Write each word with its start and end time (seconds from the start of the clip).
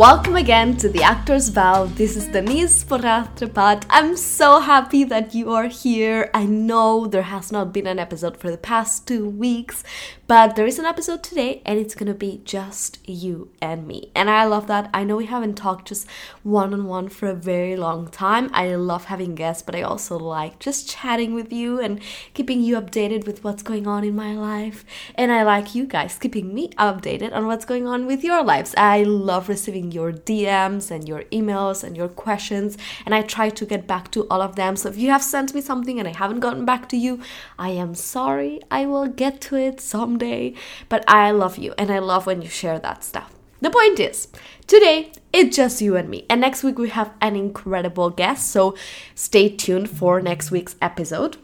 Welcome 0.00 0.36
again 0.36 0.78
to 0.78 0.88
the 0.88 1.02
Actors 1.02 1.50
Vow. 1.50 1.84
This 1.84 2.16
is 2.16 2.26
Denise 2.28 2.84
Borraz 2.84 3.28
Trepat. 3.36 3.84
I'm 3.90 4.16
so 4.16 4.58
happy 4.60 5.04
that 5.04 5.34
you 5.34 5.52
are 5.52 5.66
here. 5.66 6.30
I 6.32 6.46
know 6.46 7.06
there 7.06 7.28
has 7.28 7.52
not 7.52 7.74
been 7.74 7.86
an 7.86 7.98
episode 7.98 8.38
for 8.38 8.50
the 8.50 8.56
past 8.56 9.06
two 9.06 9.28
weeks, 9.28 9.84
but 10.30 10.54
there 10.54 10.64
is 10.64 10.78
an 10.78 10.84
episode 10.84 11.24
today 11.24 11.60
and 11.66 11.76
it's 11.76 11.96
gonna 11.96 12.14
be 12.14 12.40
just 12.44 13.00
you 13.04 13.50
and 13.60 13.84
me. 13.84 14.12
And 14.14 14.30
I 14.30 14.44
love 14.44 14.68
that. 14.68 14.88
I 14.94 15.02
know 15.02 15.16
we 15.16 15.26
haven't 15.26 15.56
talked 15.56 15.88
just 15.88 16.06
one 16.44 16.72
on 16.72 16.84
one 16.84 17.08
for 17.08 17.26
a 17.26 17.34
very 17.34 17.74
long 17.74 18.06
time. 18.06 18.48
I 18.52 18.76
love 18.76 19.06
having 19.06 19.34
guests, 19.34 19.64
but 19.64 19.74
I 19.74 19.82
also 19.82 20.16
like 20.16 20.60
just 20.60 20.88
chatting 20.88 21.34
with 21.34 21.52
you 21.52 21.80
and 21.80 22.00
keeping 22.32 22.62
you 22.62 22.80
updated 22.80 23.26
with 23.26 23.42
what's 23.42 23.64
going 23.64 23.88
on 23.88 24.04
in 24.04 24.14
my 24.14 24.32
life. 24.36 24.84
And 25.16 25.32
I 25.32 25.42
like 25.42 25.74
you 25.74 25.84
guys 25.84 26.16
keeping 26.16 26.54
me 26.54 26.68
updated 26.78 27.32
on 27.32 27.48
what's 27.48 27.64
going 27.64 27.88
on 27.88 28.06
with 28.06 28.22
your 28.22 28.44
lives. 28.44 28.72
I 28.76 29.02
love 29.02 29.48
receiving 29.48 29.90
your 29.90 30.12
DMs 30.12 30.92
and 30.92 31.08
your 31.08 31.24
emails 31.32 31.82
and 31.82 31.96
your 31.96 32.08
questions, 32.08 32.78
and 33.04 33.16
I 33.16 33.22
try 33.22 33.48
to 33.50 33.66
get 33.66 33.88
back 33.88 34.12
to 34.12 34.28
all 34.28 34.42
of 34.42 34.54
them. 34.54 34.76
So 34.76 34.90
if 34.90 34.96
you 34.96 35.10
have 35.10 35.24
sent 35.24 35.56
me 35.56 35.60
something 35.60 35.98
and 35.98 36.06
I 36.06 36.12
haven't 36.12 36.38
gotten 36.38 36.64
back 36.64 36.88
to 36.90 36.96
you, 36.96 37.18
I 37.58 37.70
am 37.70 37.96
sorry. 37.96 38.60
I 38.70 38.86
will 38.86 39.08
get 39.08 39.40
to 39.48 39.56
it 39.56 39.80
someday. 39.80 40.19
But 40.88 41.04
I 41.08 41.30
love 41.30 41.58
you, 41.58 41.74
and 41.76 41.90
I 41.90 41.98
love 41.98 42.26
when 42.26 42.42
you 42.42 42.48
share 42.48 42.78
that 42.78 43.02
stuff. 43.04 43.34
The 43.60 43.70
point 43.70 44.00
is, 44.00 44.28
today 44.66 45.12
it's 45.32 45.54
just 45.54 45.82
you 45.82 45.96
and 45.96 46.08
me. 46.08 46.24
And 46.30 46.40
next 46.40 46.62
week 46.62 46.78
we 46.78 46.88
have 46.88 47.12
an 47.20 47.36
incredible 47.36 48.08
guest, 48.10 48.50
so 48.50 48.74
stay 49.14 49.48
tuned 49.48 49.90
for 49.90 50.20
next 50.22 50.50
week's 50.50 50.76
episode. 50.80 51.36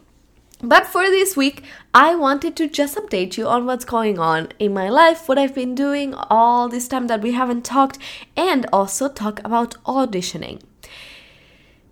But 0.59 0.87
for 0.87 1.03
this 1.03 1.37
week, 1.37 1.63
I 1.93 2.15
wanted 2.15 2.55
to 2.55 2.67
just 2.67 2.97
update 2.97 3.37
you 3.37 3.47
on 3.47 3.67
what's 3.67 3.85
going 3.85 4.17
on 4.17 4.49
in 4.57 4.73
my 4.73 4.89
life, 4.89 5.29
what 5.29 5.37
I've 5.37 5.53
been 5.53 5.75
doing 5.75 6.15
all 6.15 6.67
this 6.67 6.87
time 6.87 7.05
that 7.07 7.21
we 7.21 7.33
haven't 7.33 7.63
talked, 7.63 7.99
and 8.35 8.65
also 8.73 9.07
talk 9.07 9.39
about 9.45 9.75
auditioning. 9.83 10.61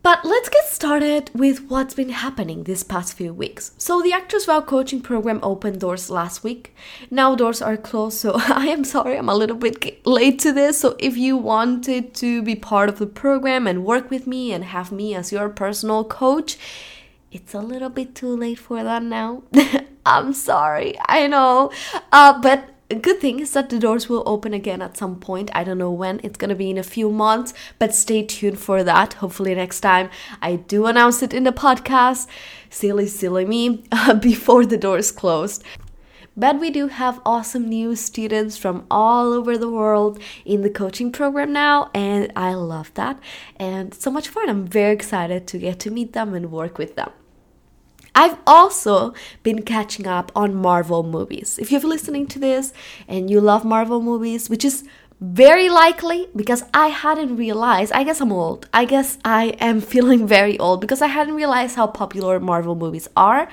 But 0.05 0.23
let's 0.23 0.49
get 0.49 0.65
started 0.65 1.31
with 1.33 1.67
what's 1.67 1.95
been 1.95 2.09
happening 2.09 2.65
this 2.65 2.83
past 2.83 3.17
few 3.17 3.33
weeks. 3.33 3.71
So, 3.79 4.03
the 4.03 4.13
Actors 4.13 4.45
Vow 4.45 4.61
coaching 4.61 5.01
program 5.01 5.39
opened 5.41 5.79
doors 5.81 6.11
last 6.11 6.43
week. 6.43 6.75
Now, 7.09 7.33
doors 7.33 7.59
are 7.59 7.75
closed, 7.75 8.19
so 8.19 8.33
I 8.35 8.67
am 8.67 8.83
sorry 8.83 9.17
I'm 9.17 9.29
a 9.29 9.33
little 9.33 9.55
bit 9.55 10.05
late 10.05 10.37
to 10.41 10.51
this. 10.53 10.81
So, 10.81 10.95
if 10.99 11.17
you 11.17 11.37
wanted 11.37 12.13
to 12.21 12.43
be 12.43 12.53
part 12.55 12.87
of 12.87 12.99
the 12.99 13.07
program 13.07 13.65
and 13.65 13.83
work 13.83 14.11
with 14.11 14.27
me 14.27 14.53
and 14.53 14.65
have 14.65 14.91
me 14.91 15.15
as 15.15 15.31
your 15.31 15.49
personal 15.49 16.03
coach, 16.03 16.55
it's 17.31 17.55
a 17.55 17.61
little 17.61 17.89
bit 17.89 18.13
too 18.13 18.37
late 18.37 18.59
for 18.59 18.83
that 18.83 19.01
now. 19.01 19.41
I'm 20.05 20.33
sorry, 20.33 20.93
I 21.07 21.25
know. 21.25 21.71
Uh, 22.11 22.39
but 22.39 22.74
good 22.93 23.19
thing 23.19 23.39
is 23.39 23.53
that 23.53 23.69
the 23.69 23.79
doors 23.79 24.07
will 24.07 24.23
open 24.27 24.53
again 24.53 24.81
at 24.81 24.97
some 24.97 25.19
point. 25.19 25.49
I 25.55 25.63
don't 25.63 25.79
know 25.79 25.91
when. 25.91 26.19
It's 26.23 26.37
gonna 26.37 26.55
be 26.55 26.69
in 26.69 26.77
a 26.77 26.83
few 26.83 27.09
months, 27.09 27.53
but 27.79 27.95
stay 27.95 28.23
tuned 28.23 28.59
for 28.59 28.83
that. 28.83 29.13
Hopefully 29.13 29.55
next 29.55 29.81
time 29.81 30.09
I 30.41 30.57
do 30.57 30.85
announce 30.85 31.23
it 31.23 31.33
in 31.33 31.43
the 31.43 31.51
podcast. 31.51 32.27
Silly, 32.69 33.07
silly 33.07 33.45
me. 33.45 33.83
Before 34.19 34.65
the 34.65 34.77
doors 34.77 35.11
closed. 35.11 35.63
But 36.37 36.59
we 36.59 36.69
do 36.69 36.87
have 36.87 37.21
awesome 37.25 37.69
new 37.69 37.95
students 37.95 38.57
from 38.57 38.85
all 38.91 39.31
over 39.31 39.57
the 39.57 39.69
world 39.69 40.19
in 40.43 40.61
the 40.61 40.69
coaching 40.69 41.09
program 41.09 41.53
now, 41.53 41.89
and 41.93 42.31
I 42.35 42.55
love 42.55 42.93
that. 42.95 43.19
And 43.55 43.93
so 43.93 44.11
much 44.11 44.27
fun. 44.27 44.49
I'm 44.49 44.67
very 44.67 44.93
excited 44.93 45.47
to 45.47 45.57
get 45.57 45.79
to 45.81 45.91
meet 45.91 46.11
them 46.11 46.33
and 46.33 46.51
work 46.51 46.77
with 46.77 46.97
them. 46.97 47.11
I've 48.15 48.37
also 48.47 49.13
been 49.43 49.61
catching 49.63 50.07
up 50.07 50.31
on 50.35 50.55
Marvel 50.55 51.03
movies. 51.03 51.59
If 51.59 51.71
you're 51.71 51.81
listening 51.81 52.27
to 52.27 52.39
this 52.39 52.73
and 53.07 53.29
you 53.29 53.41
love 53.41 53.65
Marvel 53.65 54.01
movies, 54.01 54.49
which 54.49 54.63
is 54.63 54.83
very 55.21 55.69
likely 55.69 56.27
because 56.35 56.63
I 56.73 56.87
hadn't 56.87 57.35
realized, 57.37 57.91
I 57.93 58.03
guess 58.03 58.21
I'm 58.21 58.31
old. 58.31 58.67
I 58.73 58.85
guess 58.85 59.17
I 59.25 59.55
am 59.59 59.81
feeling 59.93 60.27
very 60.27 60.57
old 60.59 60.81
because 60.81 61.01
I 61.01 61.07
hadn't 61.07 61.35
realized 61.35 61.75
how 61.75 61.87
popular 61.87 62.39
Marvel 62.39 62.75
movies 62.75 63.07
are. 63.15 63.49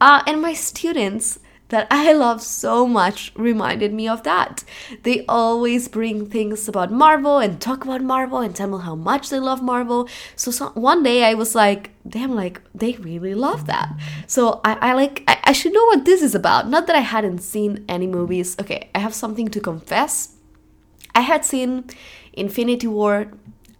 Uh, 0.00 0.22
and 0.26 0.42
my 0.42 0.52
students 0.52 1.38
that 1.72 1.86
I 1.90 2.12
love 2.12 2.42
so 2.42 2.86
much 2.86 3.32
reminded 3.34 3.92
me 3.92 4.06
of 4.06 4.22
that. 4.24 4.62
They 5.02 5.24
always 5.26 5.88
bring 5.88 6.26
things 6.26 6.68
about 6.68 6.92
Marvel 6.92 7.38
and 7.38 7.58
talk 7.58 7.82
about 7.82 8.02
Marvel 8.02 8.38
and 8.40 8.54
tell 8.54 8.68
me 8.68 8.78
how 8.84 8.94
much 8.94 9.30
they 9.30 9.40
love 9.40 9.62
Marvel. 9.62 10.06
So, 10.36 10.50
so 10.50 10.68
one 10.74 11.02
day 11.02 11.24
I 11.24 11.32
was 11.32 11.54
like, 11.54 11.90
damn, 12.06 12.34
like 12.34 12.60
they 12.74 12.92
really 12.92 13.34
love 13.34 13.66
that. 13.66 13.88
So 14.26 14.60
I, 14.64 14.90
I 14.90 14.92
like 14.92 15.24
I, 15.26 15.38
I 15.44 15.52
should 15.52 15.72
know 15.72 15.86
what 15.86 16.04
this 16.04 16.22
is 16.22 16.34
about. 16.34 16.68
Not 16.68 16.86
that 16.86 16.94
I 16.94 17.00
hadn't 17.00 17.38
seen 17.38 17.86
any 17.88 18.06
movies. 18.06 18.54
Okay, 18.60 18.90
I 18.94 18.98
have 18.98 19.14
something 19.14 19.48
to 19.48 19.58
confess. 19.58 20.36
I 21.14 21.22
had 21.22 21.44
seen 21.44 21.84
Infinity 22.34 22.86
War, 22.86 23.32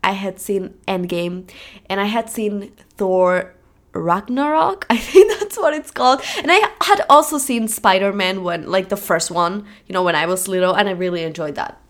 I 0.02 0.12
had 0.12 0.40
seen 0.40 0.74
Endgame, 0.88 1.50
and 1.88 2.00
I 2.00 2.06
had 2.06 2.30
seen 2.30 2.72
Thor 2.96 3.54
Ragnarok. 3.92 4.86
I 4.90 4.96
think 4.96 5.38
that's 5.38 5.56
what 5.56 5.74
it's 5.74 5.90
called. 5.90 6.22
And 6.38 6.50
I 6.50 6.70
had 6.82 7.04
also 7.08 7.38
seen 7.38 7.68
Spider 7.68 8.12
Man 8.12 8.42
when, 8.42 8.70
like, 8.70 8.88
the 8.88 8.96
first 8.96 9.30
one, 9.30 9.66
you 9.86 9.92
know, 9.92 10.02
when 10.02 10.14
I 10.14 10.26
was 10.26 10.48
little, 10.48 10.74
and 10.74 10.88
I 10.88 10.92
really 10.92 11.22
enjoyed 11.22 11.54
that. 11.56 11.80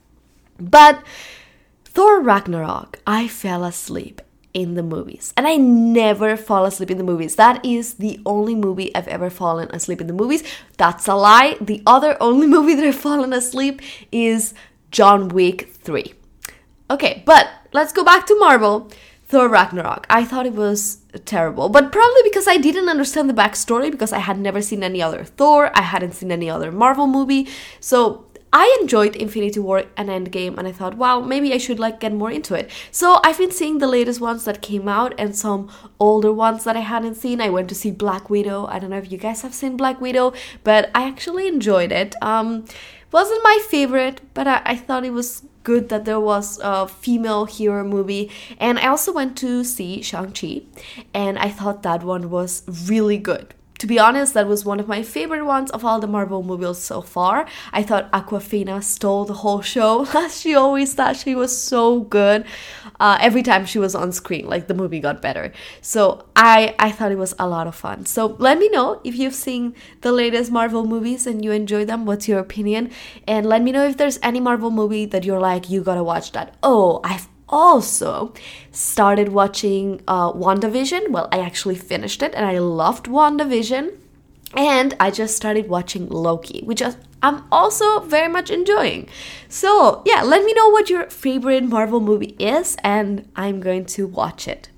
But 0.58 1.02
Thor 1.84 2.20
Ragnarok, 2.20 3.00
I 3.06 3.28
fell 3.28 3.64
asleep 3.64 4.22
in 4.54 4.74
the 4.74 4.82
movies. 4.82 5.32
And 5.36 5.46
I 5.46 5.56
never 5.56 6.36
fall 6.36 6.64
asleep 6.64 6.90
in 6.90 6.98
the 6.98 7.04
movies. 7.04 7.36
That 7.36 7.64
is 7.64 7.94
the 7.94 8.20
only 8.26 8.54
movie 8.54 8.94
I've 8.94 9.08
ever 9.08 9.30
fallen 9.30 9.70
asleep 9.74 10.00
in 10.00 10.06
the 10.06 10.12
movies. 10.12 10.42
That's 10.76 11.08
a 11.08 11.14
lie. 11.14 11.56
The 11.60 11.82
other 11.86 12.16
only 12.20 12.46
movie 12.56 12.74
that 12.74 12.84
I've 12.84 12.94
fallen 12.94 13.32
asleep 13.32 13.80
is 14.10 14.54
John 14.90 15.28
Wick 15.28 15.74
3. 15.82 16.14
Okay, 16.90 17.22
but 17.24 17.48
let's 17.72 17.92
go 17.92 18.04
back 18.04 18.26
to 18.26 18.38
Marvel. 18.38 18.90
Thor 19.32 19.48
Ragnarok. 19.48 20.06
I 20.10 20.26
thought 20.26 20.44
it 20.44 20.53
was 20.53 20.98
terrible, 21.25 21.70
but 21.70 21.91
probably 21.91 22.20
because 22.22 22.47
I 22.47 22.59
didn't 22.59 22.91
understand 22.91 23.31
the 23.31 23.34
backstory 23.43 23.91
because 23.91 24.12
I 24.12 24.19
had 24.19 24.38
never 24.38 24.60
seen 24.60 24.82
any 24.82 25.00
other 25.00 25.25
Thor, 25.25 25.70
I 25.75 25.81
hadn't 25.81 26.12
seen 26.12 26.31
any 26.31 26.50
other 26.50 26.70
Marvel 26.70 27.06
movie. 27.06 27.48
So 27.81 28.26
I 28.53 28.76
enjoyed 28.82 29.16
Infinity 29.16 29.59
War 29.59 29.84
and 29.97 30.10
Endgame 30.10 30.59
and 30.59 30.69
I 30.69 30.72
thought, 30.72 30.98
wow, 30.98 31.20
maybe 31.20 31.54
I 31.54 31.56
should 31.56 31.78
like 31.78 31.98
get 31.98 32.12
more 32.12 32.31
into 32.31 32.53
it. 32.54 32.70
So 32.91 33.20
I've 33.25 33.38
been 33.38 33.50
seeing 33.50 33.78
the 33.78 33.88
latest 33.88 34.20
ones 34.20 34.44
that 34.44 34.60
came 34.60 34.87
out 34.87 35.15
and 35.16 35.34
some 35.34 35.70
older 35.99 36.31
ones 36.31 36.64
that 36.64 36.76
I 36.76 36.81
hadn't 36.81 37.14
seen. 37.14 37.41
I 37.41 37.49
went 37.49 37.70
to 37.70 37.75
see 37.75 37.91
Black 37.91 38.28
Widow. 38.28 38.66
I 38.66 38.78
don't 38.78 38.91
know 38.91 38.99
if 38.99 39.10
you 39.10 39.16
guys 39.16 39.41
have 39.41 39.54
seen 39.54 39.78
Black 39.78 39.99
Widow, 39.99 40.34
but 40.62 40.91
I 40.94 41.09
actually 41.09 41.49
enjoyed 41.49 41.91
it. 41.91 42.14
Um 42.20 42.66
wasn't 43.12 43.44
my 43.44 43.58
favorite, 43.68 44.20
but 44.34 44.48
I, 44.48 44.62
I 44.64 44.76
thought 44.76 45.04
it 45.04 45.12
was 45.12 45.42
good 45.62 45.88
that 45.90 46.04
there 46.04 46.20
was 46.20 46.58
a 46.62 46.88
female 46.88 47.44
hero 47.44 47.84
movie. 47.84 48.30
And 48.58 48.78
I 48.78 48.88
also 48.88 49.12
went 49.12 49.36
to 49.38 49.64
see 49.64 50.02
Shang-Chi, 50.02 50.62
and 51.14 51.38
I 51.38 51.48
thought 51.50 51.82
that 51.82 52.02
one 52.02 52.30
was 52.30 52.64
really 52.88 53.18
good. 53.18 53.54
To 53.82 53.88
be 53.88 53.98
honest, 53.98 54.34
that 54.34 54.47
was 54.47 54.65
one 54.65 54.78
of 54.78 54.87
my 54.87 55.03
favorite 55.03 55.44
ones 55.44 55.69
of 55.72 55.84
all 55.84 55.98
the 55.98 56.06
Marvel 56.06 56.44
movies 56.44 56.78
so 56.78 57.00
far. 57.00 57.48
I 57.72 57.82
thought 57.82 58.12
Awkwafina 58.12 58.81
stole 58.81 59.25
the 59.25 59.34
whole 59.34 59.60
show, 59.60 60.04
she 60.31 60.54
always 60.54 60.94
thought 60.94 61.16
she 61.16 61.34
was 61.34 61.50
so 61.59 61.98
good. 61.98 62.47
Uh, 63.00 63.19
every 63.20 63.43
time 63.43 63.66
she 63.66 63.81
was 63.81 63.97
on 63.97 64.12
screen, 64.12 64.47
like 64.47 64.69
the 64.69 64.75
movie 64.75 65.00
got 65.00 65.20
better. 65.20 65.53
So 65.81 66.26
I 66.37 66.76
I 66.78 66.93
thought 66.93 67.10
it 67.10 67.19
was 67.19 67.34
a 67.41 67.48
lot 67.48 67.66
of 67.66 67.75
fun. 67.75 68.06
So 68.06 68.37
let 68.38 68.56
me 68.56 68.69
know 68.69 69.00
if 69.03 69.16
you've 69.16 69.34
seen 69.34 69.75
the 70.03 70.12
latest 70.12 70.53
Marvel 70.53 70.87
movies 70.87 71.26
and 71.26 71.44
you 71.44 71.50
enjoy 71.50 71.84
them. 71.84 72.06
What's 72.06 72.28
your 72.28 72.38
opinion? 72.38 72.93
And 73.26 73.47
let 73.47 73.62
me 73.62 73.73
know 73.73 73.85
if 73.85 73.96
there's 73.96 74.20
any 74.23 74.38
Marvel 74.38 74.70
movie 74.70 75.06
that 75.06 75.25
you're 75.25 75.40
like 75.40 75.69
you 75.69 75.82
gotta 75.82 76.05
watch 76.05 76.31
that. 76.38 76.55
Oh, 76.62 77.00
I've 77.02 77.26
also 77.52 78.32
started 78.72 79.28
watching 79.28 80.00
uh, 80.08 80.32
WandaVision. 80.32 81.10
Well, 81.10 81.28
I 81.31 81.38
actually 81.38 81.76
finished 81.76 82.22
it 82.22 82.34
and 82.34 82.46
I 82.46 82.58
loved 82.58 83.06
WandaVision. 83.06 83.99
And 84.54 84.94
I 85.00 85.10
just 85.10 85.34
started 85.34 85.69
watching 85.69 86.08
Loki, 86.10 86.60
which 86.64 86.82
I'm 87.22 87.44
also 87.50 88.00
very 88.00 88.28
much 88.28 88.50
enjoying. 88.50 89.08
So, 89.49 90.02
yeah, 90.04 90.22
let 90.22 90.44
me 90.44 90.52
know 90.52 90.69
what 90.69 90.90
your 90.90 91.08
favorite 91.08 91.64
Marvel 91.64 92.00
movie 92.00 92.37
is, 92.38 92.76
and 92.84 93.31
I'm 93.34 93.60
going 93.60 93.87
to 93.87 94.06
watch 94.06 94.46
it. 94.46 94.69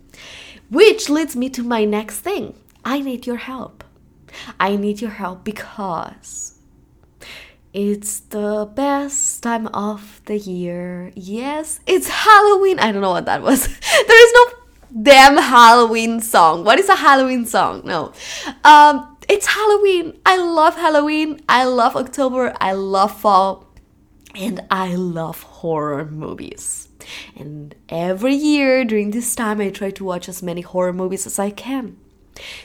Which 0.71 1.09
leads 1.09 1.35
me 1.35 1.51
to 1.51 1.65
my 1.65 1.85
next 1.85 2.21
thing 2.21 2.55
I 2.85 3.01
need 3.01 3.27
your 3.27 3.37
help. 3.37 3.83
I 4.61 4.77
need 4.77 5.01
your 5.01 5.11
help 5.11 5.43
because 5.43 6.54
it's 7.75 8.21
the 8.21 8.71
best 8.73 9.43
time 9.43 9.67
of 9.75 10.23
the 10.27 10.39
year. 10.39 11.11
Yes, 11.17 11.81
it's 11.89 12.07
Halloween. 12.07 12.79
I 12.79 12.93
don't 12.93 13.03
know 13.03 13.11
what 13.11 13.25
that 13.25 13.43
was. 13.43 13.67
there 14.07 14.27
is 14.27 14.33
no 14.33 15.03
damn 15.03 15.37
Halloween 15.37 16.21
song. 16.21 16.63
What 16.63 16.79
is 16.79 16.89
a 16.89 16.95
Halloween 16.95 17.47
song? 17.47 17.83
No. 17.85 18.13
Um, 18.63 19.17
it's 19.29 19.47
Halloween. 19.49 20.17
I 20.25 20.37
love 20.37 20.77
Halloween. 20.77 21.41
I 21.49 21.65
love 21.65 21.97
October. 21.97 22.55
I 22.61 22.75
love 22.75 23.19
fall. 23.21 23.67
And 24.37 24.61
I 24.71 24.95
love 24.95 25.43
horror 25.43 26.05
movies. 26.05 26.89
And 27.35 27.75
every 27.89 28.35
year 28.35 28.85
during 28.85 29.11
this 29.11 29.35
time, 29.35 29.61
I 29.61 29.71
try 29.71 29.91
to 29.91 30.05
watch 30.05 30.29
as 30.29 30.45
many 30.45 30.61
horror 30.61 30.93
movies 30.93 31.27
as 31.27 31.41
I 31.41 31.51
can. 31.51 31.97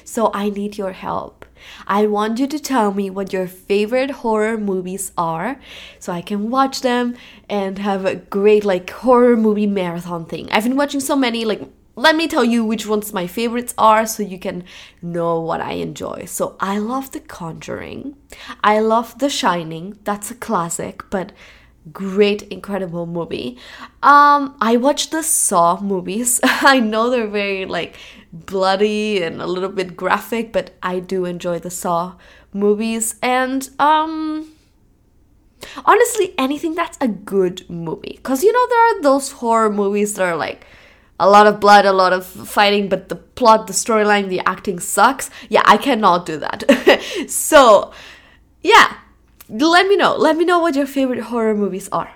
So 0.04 0.30
I 0.36 0.52
need 0.52 0.78
your 0.78 0.92
help. 0.92 1.39
I 1.88 2.08
want 2.08 2.40
you 2.40 2.48
to 2.48 2.60
tell 2.60 2.94
me 2.94 3.10
what 3.10 3.34
your 3.34 3.48
favorite 3.48 4.12
horror 4.12 4.58
movies 4.58 5.12
are 5.18 5.60
so 6.00 6.14
I 6.14 6.22
can 6.22 6.50
watch 6.50 6.82
them 6.82 7.16
and 7.50 7.78
have 7.80 8.06
a 8.06 8.16
great 8.16 8.66
like 8.66 8.90
horror 8.90 9.38
movie 9.38 9.68
marathon 9.68 10.26
thing. 10.26 10.50
I've 10.52 10.64
been 10.64 10.76
watching 10.78 11.00
so 11.00 11.16
many 11.16 11.46
like 11.46 11.62
let 11.96 12.16
me 12.16 12.30
tell 12.30 12.46
you 12.46 12.64
which 12.64 12.88
ones 12.88 13.12
my 13.12 13.28
favorites 13.28 13.74
are 13.78 14.06
so 14.06 14.24
you 14.24 14.40
can 14.40 14.64
know 15.02 15.42
what 15.42 15.60
I 15.60 15.74
enjoy. 15.74 16.24
So 16.28 16.56
I 16.58 16.78
love 16.78 17.12
The 17.12 17.20
Conjuring. 17.20 18.16
I 18.64 18.80
love 18.80 19.20
The 19.20 19.30
Shining. 19.30 20.00
That's 20.06 20.32
a 20.32 20.36
classic, 20.36 21.04
but 21.10 21.34
great 21.92 22.44
incredible 22.44 23.06
movie. 23.06 23.58
Um 24.04 24.56
I 24.62 24.78
watched 24.78 25.12
the 25.12 25.24
Saw 25.24 25.80
movies. 25.82 26.40
I 26.44 26.80
know 26.80 27.10
they're 27.10 27.28
very 27.28 27.66
like 27.66 27.96
bloody 28.32 29.22
and 29.24 29.42
a 29.42 29.48
little 29.48 29.70
bit 29.70 29.96
graphic, 29.96 30.52
but 30.54 30.72
I 30.84 31.00
do 31.00 31.26
enjoy 31.26 31.60
the 31.60 31.72
Saw 31.72 32.16
movies 32.54 33.16
and 33.22 33.70
um 33.80 34.52
honestly 35.86 36.34
anything 36.38 36.74
that's 36.74 36.98
a 37.00 37.08
good 37.08 37.70
movie 37.70 38.20
cuz 38.24 38.44
you 38.44 38.52
know 38.52 38.68
there 38.70 38.86
are 38.88 39.02
those 39.02 39.32
horror 39.34 39.70
movies 39.70 40.14
that 40.16 40.24
are 40.24 40.36
like 40.36 40.66
a 41.20 41.30
lot 41.30 41.48
of 41.48 41.60
blood, 41.60 41.86
a 41.86 41.92
lot 41.92 42.14
of 42.14 42.26
fighting, 42.26 42.88
but 42.88 43.10
the 43.10 43.16
plot, 43.16 43.68
the 43.68 43.74
storyline, 43.74 44.30
the 44.30 44.40
acting 44.46 44.80
sucks. 44.80 45.30
Yeah, 45.50 45.62
I 45.66 45.78
cannot 45.78 46.26
do 46.26 46.38
that. 46.38 46.64
so, 47.28 47.92
yeah, 48.62 48.94
let 49.50 49.88
me 49.88 49.96
know. 49.96 50.16
Let 50.16 50.38
me 50.38 50.46
know 50.46 50.60
what 50.60 50.76
your 50.76 50.86
favorite 50.88 51.22
horror 51.22 51.56
movies 51.56 51.90
are. 51.92 52.12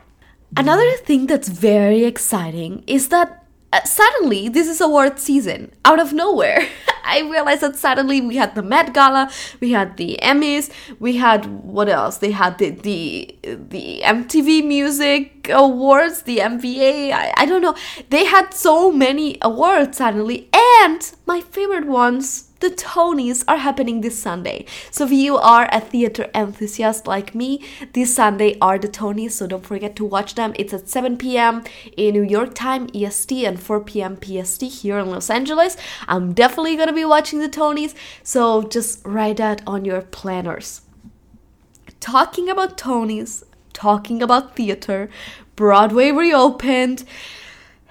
Another 0.55 0.91
thing 0.97 1.25
that's 1.25 1.47
very 1.49 2.03
exciting 2.03 2.83
is 2.85 3.09
that 3.09 3.43
uh, 3.71 3.83
suddenly 3.85 4.49
this 4.49 4.67
is 4.67 4.79
award 4.79 5.17
season 5.19 5.73
out 5.83 5.99
of 5.99 6.13
nowhere. 6.13 6.67
I 7.03 7.21
realized 7.21 7.61
that 7.61 7.75
suddenly 7.75 8.21
we 8.21 8.35
had 8.35 8.53
the 8.53 8.61
Met 8.61 8.93
Gala, 8.93 9.31
we 9.59 9.71
had 9.71 9.97
the 9.97 10.19
Emmys, 10.21 10.69
we 10.99 11.17
had 11.17 11.45
what 11.47 11.89
else? 11.89 12.17
They 12.17 12.31
had 12.31 12.59
the 12.59 12.69
the, 12.69 13.35
the 13.41 14.01
MTV 14.05 14.63
Music 14.63 15.49
Awards, 15.49 16.21
the 16.21 16.37
MVA. 16.37 17.11
I, 17.11 17.33
I 17.35 17.45
don't 17.45 17.63
know. 17.63 17.75
They 18.11 18.25
had 18.25 18.53
so 18.53 18.91
many 18.91 19.39
awards 19.41 19.97
suddenly, 19.97 20.49
and 20.53 21.11
my 21.25 21.41
favorite 21.41 21.87
ones 21.87 22.52
the 22.63 22.69
Tonys 22.69 23.43
are 23.45 23.57
happening 23.57 23.99
this 23.99 24.17
Sunday. 24.17 24.65
So 24.89 25.03
if 25.03 25.11
you 25.11 25.35
are 25.35 25.67
a 25.69 25.81
theater 25.81 26.29
enthusiast 26.33 27.05
like 27.05 27.35
me, 27.35 27.61
this 27.91 28.15
Sunday 28.15 28.57
are 28.61 28.79
the 28.79 28.87
Tonys, 28.87 29.31
so 29.31 29.47
don't 29.47 29.65
forget 29.65 29.97
to 29.97 30.05
watch 30.05 30.35
them. 30.35 30.53
It's 30.55 30.73
at 30.73 30.87
7 30.87 31.17
p.m. 31.17 31.65
in 31.97 32.13
New 32.13 32.23
York 32.23 32.55
time 32.55 32.87
EST 32.95 33.43
and 33.43 33.61
4 33.61 33.81
p.m. 33.81 34.17
PST 34.17 34.61
here 34.61 34.97
in 34.97 35.09
Los 35.09 35.29
Angeles. 35.29 35.75
I'm 36.07 36.31
definitely 36.31 36.77
gonna 36.77 36.93
be 36.93 37.03
watching 37.03 37.39
the 37.39 37.49
Tonys, 37.49 37.93
so 38.23 38.63
just 38.63 39.01
write 39.03 39.37
that 39.37 39.61
on 39.67 39.83
your 39.83 40.01
planners. 40.01 40.83
Talking 41.99 42.49
about 42.49 42.77
Tonys, 42.77 43.43
talking 43.73 44.23
about 44.23 44.55
theater, 44.55 45.09
Broadway 45.57 46.11
reopened 46.11 47.03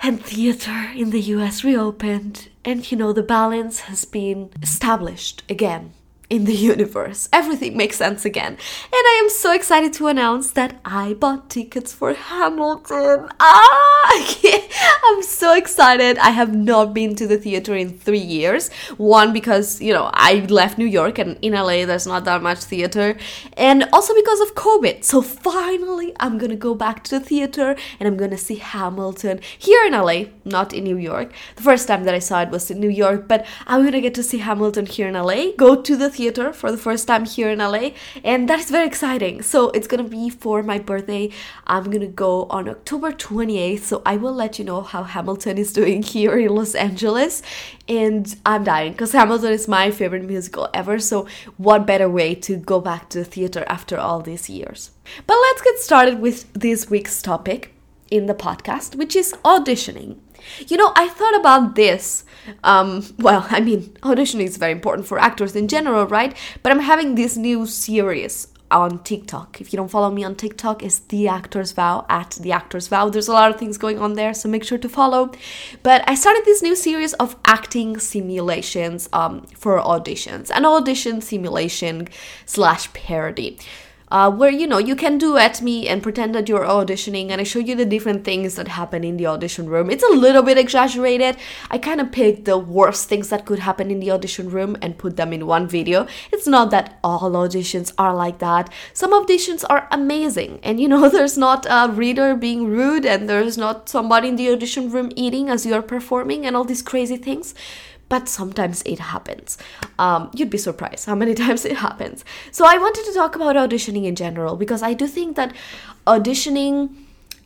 and 0.02 0.24
theater 0.24 0.90
in 0.96 1.10
the 1.10 1.20
US 1.36 1.62
reopened, 1.62 2.48
and 2.64 2.90
you 2.90 2.96
know, 2.96 3.12
the 3.12 3.22
balance 3.22 3.80
has 3.80 4.04
been 4.04 4.50
established 4.62 5.42
again 5.48 5.92
in 6.32 6.46
the 6.46 6.54
universe. 6.54 7.28
Everything 7.30 7.76
makes 7.76 7.96
sense 7.98 8.24
again. 8.24 8.52
And 8.52 9.04
I 9.12 9.20
am 9.22 9.28
so 9.28 9.52
excited 9.52 9.92
to 9.94 10.06
announce 10.06 10.52
that 10.52 10.80
I 10.82 11.12
bought 11.12 11.50
tickets 11.50 11.92
for 11.92 12.14
Hamilton. 12.14 13.28
Ah! 13.38 14.38
I'm 15.04 15.22
so 15.22 15.54
excited. 15.54 16.16
I 16.16 16.30
have 16.30 16.54
not 16.54 16.94
been 16.94 17.14
to 17.16 17.26
the 17.26 17.36
theater 17.36 17.74
in 17.76 17.90
three 17.98 18.26
years. 18.38 18.72
One, 18.96 19.34
because, 19.34 19.82
you 19.82 19.92
know, 19.92 20.10
I 20.14 20.46
left 20.48 20.78
New 20.78 20.86
York 20.86 21.18
and 21.18 21.36
in 21.42 21.52
LA 21.52 21.84
there's 21.84 22.06
not 22.06 22.24
that 22.24 22.40
much 22.42 22.60
theater. 22.60 23.18
And 23.58 23.86
also 23.92 24.14
because 24.14 24.40
of 24.40 24.54
COVID. 24.54 25.04
So 25.04 25.20
finally, 25.20 26.14
I'm 26.18 26.38
gonna 26.38 26.56
go 26.56 26.74
back 26.74 27.04
to 27.04 27.18
the 27.18 27.24
theater 27.24 27.76
and 28.00 28.08
I'm 28.08 28.16
gonna 28.16 28.38
see 28.38 28.54
Hamilton 28.54 29.40
here 29.58 29.84
in 29.84 29.92
LA, 29.92 30.32
not 30.46 30.72
in 30.72 30.84
New 30.84 30.96
York. 30.96 31.30
The 31.56 31.62
first 31.62 31.86
time 31.88 32.04
that 32.04 32.14
I 32.14 32.20
saw 32.20 32.40
it 32.40 32.48
was 32.48 32.70
in 32.70 32.80
New 32.80 32.94
York, 33.04 33.28
but 33.28 33.44
I'm 33.66 33.84
gonna 33.84 34.00
get 34.00 34.14
to 34.14 34.22
see 34.22 34.38
Hamilton 34.38 34.86
here 34.86 35.08
in 35.08 35.14
LA, 35.14 35.52
go 35.58 35.76
to 35.76 35.94
the 35.94 36.08
theater 36.08 36.21
for 36.30 36.70
the 36.70 36.78
first 36.78 37.08
time 37.08 37.24
here 37.24 37.50
in 37.50 37.58
LA, 37.58 37.90
and 38.22 38.48
that 38.48 38.60
is 38.60 38.70
very 38.70 38.86
exciting. 38.86 39.42
So 39.42 39.70
it's 39.70 39.86
gonna 39.86 40.04
be 40.04 40.30
for 40.30 40.62
my 40.62 40.78
birthday. 40.78 41.30
I'm 41.66 41.90
gonna 41.90 42.06
go 42.06 42.44
on 42.44 42.68
October 42.68 43.12
28th, 43.12 43.80
so 43.80 44.02
I 44.06 44.16
will 44.16 44.34
let 44.34 44.58
you 44.58 44.64
know 44.64 44.82
how 44.82 45.02
Hamilton 45.02 45.58
is 45.58 45.72
doing 45.72 46.02
here 46.14 46.38
in 46.38 46.54
Los 46.54 46.74
Angeles. 46.74 47.42
And 47.88 48.34
I'm 48.46 48.64
dying 48.64 48.92
because 48.92 49.12
Hamilton 49.12 49.52
is 49.52 49.66
my 49.66 49.90
favorite 49.90 50.24
musical 50.24 50.68
ever. 50.72 50.98
So, 50.98 51.26
what 51.56 51.86
better 51.86 52.08
way 52.08 52.34
to 52.36 52.56
go 52.56 52.80
back 52.80 53.08
to 53.10 53.18
the 53.18 53.24
theater 53.24 53.64
after 53.66 53.98
all 53.98 54.20
these 54.20 54.48
years? 54.48 54.90
But 55.26 55.34
let's 55.34 55.62
get 55.62 55.78
started 55.78 56.20
with 56.20 56.52
this 56.52 56.88
week's 56.88 57.20
topic 57.20 57.74
in 58.10 58.26
the 58.26 58.34
podcast, 58.34 58.94
which 58.94 59.16
is 59.16 59.32
auditioning. 59.44 60.18
You 60.66 60.76
know, 60.76 60.92
I 60.96 61.08
thought 61.08 61.38
about 61.38 61.74
this. 61.74 62.24
Um, 62.64 63.04
well, 63.18 63.46
I 63.50 63.60
mean, 63.60 63.82
auditioning 64.02 64.46
is 64.46 64.56
very 64.56 64.72
important 64.72 65.06
for 65.06 65.18
actors 65.18 65.56
in 65.56 65.68
general, 65.68 66.06
right? 66.06 66.36
But 66.62 66.72
I'm 66.72 66.80
having 66.80 67.14
this 67.14 67.36
new 67.36 67.66
series 67.66 68.48
on 68.72 68.98
TikTok. 69.00 69.60
If 69.60 69.72
you 69.72 69.76
don't 69.76 69.90
follow 69.90 70.10
me 70.10 70.24
on 70.24 70.34
TikTok, 70.34 70.82
it's 70.82 71.00
The 71.00 71.28
Actor's 71.28 71.72
Vow 71.72 72.06
at 72.08 72.30
The 72.40 72.52
Actor's 72.52 72.88
Vow. 72.88 73.10
There's 73.10 73.28
a 73.28 73.32
lot 73.32 73.50
of 73.50 73.58
things 73.58 73.76
going 73.78 73.98
on 73.98 74.14
there, 74.14 74.34
so 74.34 74.48
make 74.48 74.64
sure 74.64 74.78
to 74.78 74.88
follow. 74.88 75.30
But 75.82 76.02
I 76.08 76.14
started 76.14 76.44
this 76.44 76.62
new 76.62 76.74
series 76.74 77.12
of 77.14 77.36
acting 77.44 77.98
simulations 77.98 79.08
um, 79.12 79.42
for 79.56 79.78
auditions, 79.78 80.50
an 80.50 80.64
audition 80.64 81.20
simulation 81.20 82.08
slash 82.46 82.92
parody 82.94 83.58
uh, 84.12 84.30
where 84.30 84.50
you 84.50 84.66
know 84.66 84.78
you 84.78 84.94
can 84.94 85.16
duet 85.18 85.60
me 85.62 85.88
and 85.88 86.02
pretend 86.02 86.34
that 86.34 86.48
you're 86.48 86.66
auditioning 86.66 87.30
and 87.30 87.40
i 87.40 87.44
show 87.44 87.58
you 87.58 87.74
the 87.74 87.86
different 87.86 88.24
things 88.24 88.54
that 88.56 88.68
happen 88.68 89.02
in 89.02 89.16
the 89.16 89.26
audition 89.26 89.68
room. 89.68 89.90
It's 89.90 90.04
a 90.04 90.14
little 90.24 90.42
bit 90.42 90.58
exaggerated. 90.58 91.36
I 91.70 91.78
kind 91.78 92.00
of 92.00 92.12
picked 92.12 92.44
the 92.44 92.58
worst 92.58 93.08
things 93.08 93.30
that 93.30 93.46
could 93.46 93.60
happen 93.60 93.90
in 93.90 94.00
the 94.00 94.10
audition 94.10 94.50
room 94.50 94.76
and 94.82 94.98
put 94.98 95.16
them 95.16 95.32
in 95.32 95.46
one 95.46 95.66
video. 95.66 96.06
It's 96.30 96.46
not 96.46 96.70
that 96.70 96.98
all 97.02 97.30
auditions 97.30 97.92
are 97.96 98.14
like 98.14 98.38
that. 98.40 98.70
Some 98.92 99.12
auditions 99.12 99.64
are 99.70 99.88
amazing 99.90 100.60
and 100.62 100.78
you 100.78 100.88
know 100.88 101.08
there's 101.16 101.38
not 101.38 101.66
a 101.68 101.90
reader 101.90 102.36
being 102.36 102.66
rude 102.66 103.06
and 103.06 103.28
there's 103.28 103.56
not 103.56 103.88
somebody 103.88 104.28
in 104.28 104.36
the 104.36 104.50
audition 104.50 104.90
room 104.90 105.10
eating 105.16 105.48
as 105.48 105.64
you're 105.64 105.82
performing 105.82 106.44
and 106.44 106.54
all 106.54 106.64
these 106.64 106.82
crazy 106.82 107.16
things 107.16 107.54
but 108.12 108.28
sometimes 108.28 108.82
it 108.84 108.98
happens. 108.98 109.56
Um, 109.98 110.30
you'd 110.34 110.50
be 110.50 110.58
surprised 110.58 111.06
how 111.06 111.14
many 111.14 111.32
times 111.42 111.64
it 111.64 111.78
happens. 111.78 112.26
So 112.50 112.66
I 112.66 112.76
wanted 112.76 113.06
to 113.06 113.14
talk 113.14 113.34
about 113.34 113.56
auditioning 113.56 114.04
in 114.04 114.16
general 114.16 114.54
because 114.56 114.82
I 114.82 114.92
do 114.92 115.06
think 115.06 115.34
that 115.36 115.54
auditioning 116.06 116.90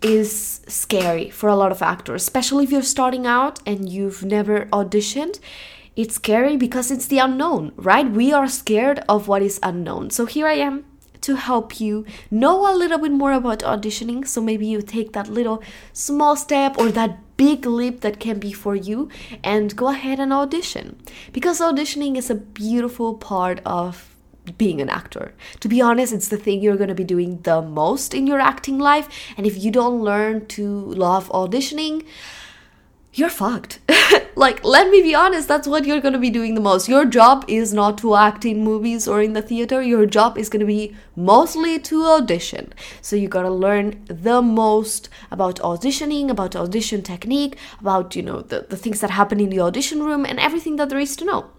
is 0.02 0.62
scary 0.66 1.30
for 1.30 1.48
a 1.48 1.54
lot 1.54 1.70
of 1.70 1.82
actors, 1.82 2.22
especially 2.22 2.64
if 2.64 2.72
you're 2.72 2.82
starting 2.96 3.28
out 3.28 3.60
and 3.64 3.88
you've 3.88 4.24
never 4.24 4.66
auditioned. 4.72 5.38
It's 5.94 6.16
scary 6.16 6.56
because 6.56 6.90
it's 6.90 7.06
the 7.06 7.20
unknown, 7.20 7.70
right? 7.76 8.10
We 8.10 8.32
are 8.32 8.48
scared 8.48 9.04
of 9.08 9.28
what 9.28 9.42
is 9.42 9.60
unknown. 9.62 10.10
So 10.10 10.26
here 10.26 10.48
I 10.48 10.54
am 10.54 10.84
to 11.26 11.36
help 11.36 11.80
you 11.80 12.04
know 12.30 12.72
a 12.72 12.74
little 12.74 12.98
bit 12.98 13.12
more 13.12 13.32
about 13.32 13.60
auditioning. 13.60 14.26
So 14.26 14.40
maybe 14.40 14.66
you 14.66 14.80
take 14.80 15.12
that 15.12 15.28
little 15.28 15.62
small 15.92 16.36
step 16.36 16.78
or 16.78 16.90
that 16.92 17.18
big 17.36 17.66
leap 17.66 18.00
that 18.00 18.18
can 18.18 18.38
be 18.38 18.52
for 18.52 18.74
you 18.74 19.08
and 19.44 19.76
go 19.76 19.88
ahead 19.88 20.18
and 20.18 20.32
audition 20.32 20.96
because 21.32 21.60
auditioning 21.60 22.16
is 22.16 22.30
a 22.30 22.34
beautiful 22.34 23.14
part 23.14 23.60
of 23.66 24.14
being 24.56 24.80
an 24.80 24.88
actor. 24.88 25.34
To 25.60 25.68
be 25.68 25.80
honest, 25.80 26.12
it's 26.12 26.28
the 26.28 26.36
thing 26.36 26.60
you're 26.60 26.76
going 26.76 26.88
to 26.88 26.94
be 26.94 27.04
doing 27.04 27.40
the 27.42 27.60
most 27.60 28.14
in 28.14 28.26
your 28.26 28.40
acting 28.40 28.78
life. 28.78 29.08
And 29.36 29.46
if 29.46 29.62
you 29.62 29.70
don't 29.70 30.00
learn 30.00 30.46
to 30.58 30.64
love 31.06 31.28
auditioning, 31.30 32.06
you're 33.16 33.30
fucked. 33.30 33.80
like, 34.36 34.62
let 34.62 34.90
me 34.90 35.00
be 35.00 35.14
honest, 35.14 35.48
that's 35.48 35.66
what 35.66 35.86
you're 35.86 36.02
gonna 36.02 36.18
be 36.18 36.28
doing 36.28 36.54
the 36.54 36.60
most. 36.60 36.86
Your 36.86 37.06
job 37.06 37.46
is 37.48 37.72
not 37.72 37.96
to 37.98 38.14
act 38.14 38.44
in 38.44 38.62
movies 38.62 39.08
or 39.08 39.22
in 39.22 39.32
the 39.32 39.40
theater, 39.40 39.80
your 39.80 40.04
job 40.04 40.36
is 40.36 40.50
gonna 40.50 40.66
be 40.66 40.94
mostly 41.16 41.78
to 41.78 42.04
audition. 42.04 42.74
So, 43.00 43.16
you 43.16 43.28
gotta 43.28 43.50
learn 43.50 44.04
the 44.06 44.42
most 44.42 45.08
about 45.30 45.56
auditioning, 45.60 46.28
about 46.28 46.54
audition 46.54 47.02
technique, 47.02 47.56
about, 47.80 48.14
you 48.14 48.22
know, 48.22 48.42
the, 48.42 48.66
the 48.68 48.76
things 48.76 49.00
that 49.00 49.10
happen 49.10 49.40
in 49.40 49.48
the 49.48 49.60
audition 49.60 50.02
room, 50.02 50.26
and 50.26 50.38
everything 50.38 50.76
that 50.76 50.90
there 50.90 50.98
is 50.98 51.16
to 51.16 51.24
know. 51.24 51.50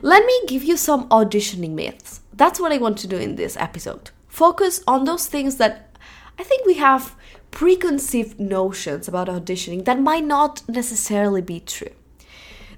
Let 0.00 0.24
me 0.24 0.40
give 0.46 0.62
you 0.62 0.76
some 0.76 1.08
auditioning 1.08 1.72
myths. 1.72 2.20
That's 2.32 2.60
what 2.60 2.72
I 2.72 2.78
want 2.78 2.98
to 2.98 3.08
do 3.08 3.16
in 3.16 3.34
this 3.34 3.56
episode. 3.56 4.10
Focus 4.28 4.80
on 4.86 5.04
those 5.04 5.26
things 5.26 5.56
that 5.56 5.96
I 6.38 6.42
think 6.44 6.66
we 6.66 6.74
have 6.74 7.16
preconceived 7.50 8.38
notions 8.38 9.08
about 9.08 9.28
auditioning 9.28 9.84
that 9.84 10.00
might 10.00 10.24
not 10.24 10.62
necessarily 10.68 11.42
be 11.42 11.60
true. 11.60 11.92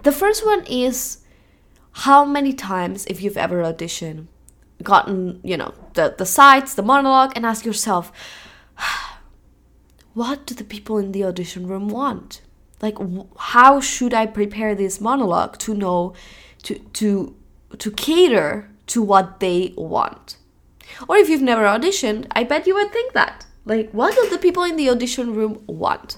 The 0.03 0.13
first 0.13 0.45
one 0.45 0.65
is 0.67 1.19
how 1.93 2.25
many 2.25 2.53
times, 2.53 3.05
if 3.07 3.23
you've 3.23 3.37
ever 3.37 3.63
auditioned, 3.63 4.27
gotten, 4.83 5.41
you 5.43 5.57
know, 5.57 5.75
the, 5.95 6.15
the 6.17 6.27
sides, 6.27 6.75
the 6.75 6.83
monologue, 6.83 7.33
and 7.35 7.45
ask 7.45 7.65
yourself, 7.65 8.13
what 10.15 10.47
do 10.47 10.55
the 10.55 10.65
people 10.65 10.99
in 10.99 11.13
the 11.13 11.25
audition 11.25 11.67
room 11.67 11.89
want? 11.89 12.43
Like, 12.81 12.97
how 13.39 13.81
should 13.81 14.15
I 14.15 14.27
prepare 14.27 14.77
this 14.77 15.01
monologue 15.01 15.59
to 15.59 15.75
know, 15.75 16.15
to, 16.63 16.79
to 16.79 17.35
to 17.77 17.91
cater 17.91 18.71
to 18.87 19.03
what 19.03 19.41
they 19.41 19.75
want. 19.77 20.37
Or 21.09 21.17
if 21.17 21.29
you've 21.29 21.43
never 21.43 21.65
auditioned, 21.65 22.27
I 22.33 22.45
bet 22.45 22.67
you 22.67 22.75
would 22.75 22.93
think 22.93 23.13
that. 23.13 23.45
Like, 23.69 23.91
what 23.91 24.15
do 24.15 24.31
the 24.31 24.39
people 24.39 24.65
in 24.65 24.77
the 24.77 24.89
audition 24.89 25.35
room 25.35 25.63
want? 25.67 26.17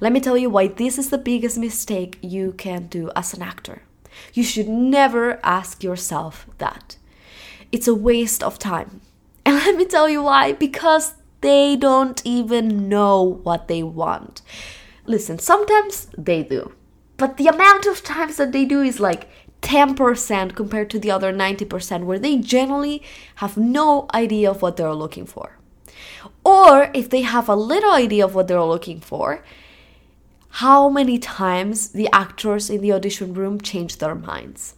Let 0.00 0.10
me 0.10 0.20
tell 0.20 0.38
you 0.38 0.48
why 0.48 0.68
this 0.68 0.96
is 0.96 1.10
the 1.10 1.18
biggest 1.18 1.58
mistake 1.58 2.18
you 2.22 2.52
can 2.52 2.86
do 2.86 3.10
as 3.14 3.34
an 3.34 3.42
actor. 3.42 3.82
You 4.32 4.42
should 4.42 4.66
never 4.66 5.38
ask 5.44 5.84
yourself 5.84 6.46
that. 6.56 6.96
It's 7.72 7.86
a 7.86 7.94
waste 7.94 8.42
of 8.42 8.58
time. 8.58 9.02
And 9.44 9.56
let 9.66 9.76
me 9.76 9.84
tell 9.84 10.08
you 10.08 10.22
why 10.22 10.52
because 10.52 11.16
they 11.42 11.76
don't 11.76 12.22
even 12.24 12.88
know 12.88 13.22
what 13.22 13.68
they 13.68 13.82
want. 13.82 14.40
Listen, 15.04 15.38
sometimes 15.38 16.08
they 16.16 16.42
do, 16.42 16.72
but 17.18 17.36
the 17.36 17.48
amount 17.48 17.84
of 17.84 18.02
times 18.02 18.38
that 18.38 18.52
they 18.52 18.64
do 18.64 18.80
is 18.80 18.98
like 18.98 19.28
10% 19.60 20.54
compared 20.54 20.88
to 20.88 20.98
the 20.98 21.10
other 21.10 21.34
90% 21.34 22.04
where 22.04 22.18
they 22.18 22.38
generally 22.38 23.02
have 23.36 23.58
no 23.58 24.06
idea 24.14 24.50
of 24.50 24.62
what 24.62 24.78
they're 24.78 24.94
looking 24.94 25.26
for. 25.26 25.58
Or 26.44 26.90
if 26.94 27.10
they 27.10 27.22
have 27.22 27.48
a 27.48 27.56
little 27.56 27.92
idea 27.92 28.24
of 28.24 28.34
what 28.34 28.48
they're 28.48 28.62
looking 28.62 29.00
for, 29.00 29.42
how 30.50 30.88
many 30.88 31.18
times 31.18 31.88
the 31.88 32.08
actors 32.12 32.70
in 32.70 32.80
the 32.80 32.92
audition 32.92 33.34
room 33.34 33.60
change 33.60 33.98
their 33.98 34.14
minds. 34.14 34.74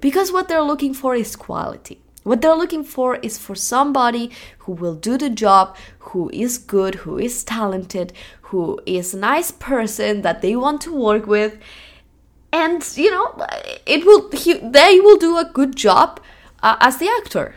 Because 0.00 0.32
what 0.32 0.48
they're 0.48 0.62
looking 0.62 0.94
for 0.94 1.14
is 1.14 1.36
quality. 1.36 2.00
What 2.22 2.42
they're 2.42 2.54
looking 2.54 2.84
for 2.84 3.16
is 3.16 3.38
for 3.38 3.54
somebody 3.54 4.30
who 4.58 4.72
will 4.72 4.94
do 4.94 5.16
the 5.16 5.30
job, 5.30 5.76
who 6.00 6.30
is 6.34 6.58
good, 6.58 6.96
who 6.96 7.18
is 7.18 7.44
talented, 7.44 8.12
who 8.42 8.80
is 8.84 9.14
a 9.14 9.18
nice 9.18 9.50
person 9.50 10.22
that 10.22 10.42
they 10.42 10.54
want 10.54 10.82
to 10.82 10.94
work 10.94 11.26
with. 11.26 11.58
And, 12.52 12.84
you 12.96 13.10
know, 13.10 13.46
it 13.86 14.04
will 14.04 14.30
he, 14.32 14.54
they 14.54 15.00
will 15.00 15.16
do 15.16 15.38
a 15.38 15.44
good 15.44 15.76
job 15.76 16.20
uh, 16.62 16.76
as 16.80 16.98
the 16.98 17.08
actor. 17.08 17.54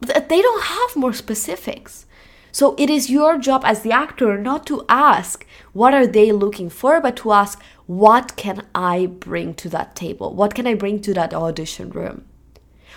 They 0.00 0.42
don't 0.42 0.64
have 0.64 0.96
more 0.96 1.12
specifics. 1.12 2.06
So 2.52 2.74
it 2.78 2.90
is 2.90 3.10
your 3.10 3.38
job 3.38 3.62
as 3.64 3.80
the 3.80 3.92
actor 3.92 4.36
not 4.36 4.66
to 4.66 4.84
ask 4.88 5.46
what 5.72 5.94
are 5.94 6.06
they 6.06 6.30
looking 6.32 6.68
for, 6.68 7.00
but 7.00 7.16
to 7.16 7.32
ask 7.32 7.60
what 7.86 8.36
can 8.36 8.66
I 8.74 9.06
bring 9.06 9.54
to 9.54 9.70
that 9.70 9.96
table? 9.96 10.34
What 10.34 10.54
can 10.54 10.66
I 10.66 10.74
bring 10.74 11.00
to 11.00 11.14
that 11.14 11.32
audition 11.32 11.90
room? 11.90 12.26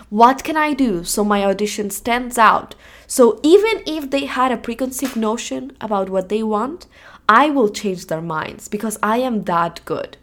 What 0.10 0.44
can 0.44 0.58
I 0.58 0.74
do 0.74 1.06
so 1.06 1.24
my 1.24 1.46
audition 1.46 1.90
stands 1.90 2.38
out? 2.38 2.76
So 3.08 3.40
even 3.44 3.82
if 3.88 4.12
they 4.12 4.26
had 4.26 4.52
a 4.52 4.58
preconceived 4.58 5.16
notion 5.16 5.76
about 5.80 6.10
what 6.10 6.28
they 6.28 6.44
want, 6.44 6.86
I 7.30 7.50
will 7.50 7.70
change 7.70 8.08
their 8.08 8.22
minds 8.22 8.68
because 8.68 9.00
I 9.02 9.18
am 9.18 9.46
that 9.46 9.80
good. 9.86 10.18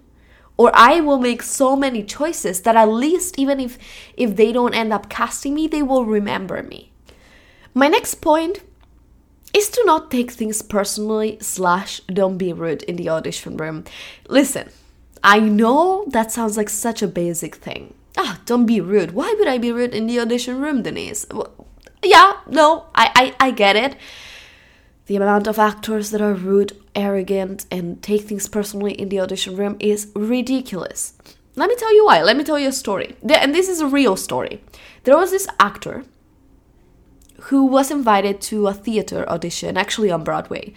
Or 0.58 0.70
I 0.74 1.00
will 1.00 1.18
make 1.18 1.42
so 1.42 1.74
many 1.74 2.04
choices 2.04 2.60
that 2.62 2.76
at 2.76 2.88
least 2.88 3.38
even 3.38 3.58
if 3.58 3.78
if 4.14 4.36
they 4.36 4.52
don't 4.52 4.74
end 4.74 4.92
up 4.92 5.08
casting 5.08 5.54
me, 5.54 5.66
they 5.66 5.82
will 5.82 6.04
remember 6.04 6.62
me. 6.62 6.92
My 7.74 7.88
next 7.88 8.16
point 8.16 8.60
is 9.52 9.68
to 9.70 9.82
not 9.84 10.10
take 10.10 10.30
things 10.30 10.62
personally 10.62 11.38
slash 11.40 12.00
don't 12.06 12.38
be 12.38 12.52
rude 12.52 12.82
in 12.84 12.96
the 12.96 13.08
audition 13.08 13.56
room. 13.56 13.84
Listen, 14.28 14.70
I 15.22 15.40
know 15.40 16.04
that 16.08 16.32
sounds 16.32 16.56
like 16.56 16.68
such 16.68 17.02
a 17.02 17.08
basic 17.08 17.56
thing. 17.56 17.94
Ah, 18.16 18.40
don't 18.44 18.66
be 18.66 18.80
rude. 18.80 19.12
Why 19.12 19.34
would 19.38 19.48
I 19.48 19.58
be 19.58 19.72
rude 19.72 19.94
in 19.94 20.06
the 20.06 20.20
audition 20.20 20.60
room, 20.60 20.82
Denise? 20.82 21.26
Well, 21.30 21.66
yeah, 22.02 22.34
no, 22.48 22.86
I, 22.94 23.34
I, 23.40 23.48
I 23.48 23.50
get 23.52 23.76
it. 23.76 23.96
The 25.06 25.16
amount 25.16 25.46
of 25.46 25.58
actors 25.58 26.10
that 26.10 26.20
are 26.20 26.34
rude, 26.34 26.76
arrogant, 26.94 27.66
and 27.70 28.02
take 28.02 28.22
things 28.22 28.48
personally 28.48 28.92
in 28.92 29.08
the 29.08 29.20
audition 29.20 29.56
room 29.56 29.76
is 29.78 30.10
ridiculous. 30.14 31.14
Let 31.54 31.68
me 31.68 31.76
tell 31.76 31.94
you 31.94 32.04
why. 32.06 32.22
Let 32.22 32.36
me 32.36 32.44
tell 32.44 32.58
you 32.58 32.68
a 32.68 32.72
story. 32.72 33.16
And 33.28 33.54
this 33.54 33.68
is 33.68 33.80
a 33.80 33.86
real 33.86 34.16
story. 34.16 34.62
There 35.04 35.16
was 35.16 35.30
this 35.30 35.48
actor 35.60 36.04
who 37.46 37.64
was 37.64 37.90
invited 37.90 38.40
to 38.40 38.68
a 38.68 38.74
theater 38.74 39.28
audition, 39.28 39.76
actually 39.76 40.10
on 40.10 40.22
Broadway, 40.22 40.72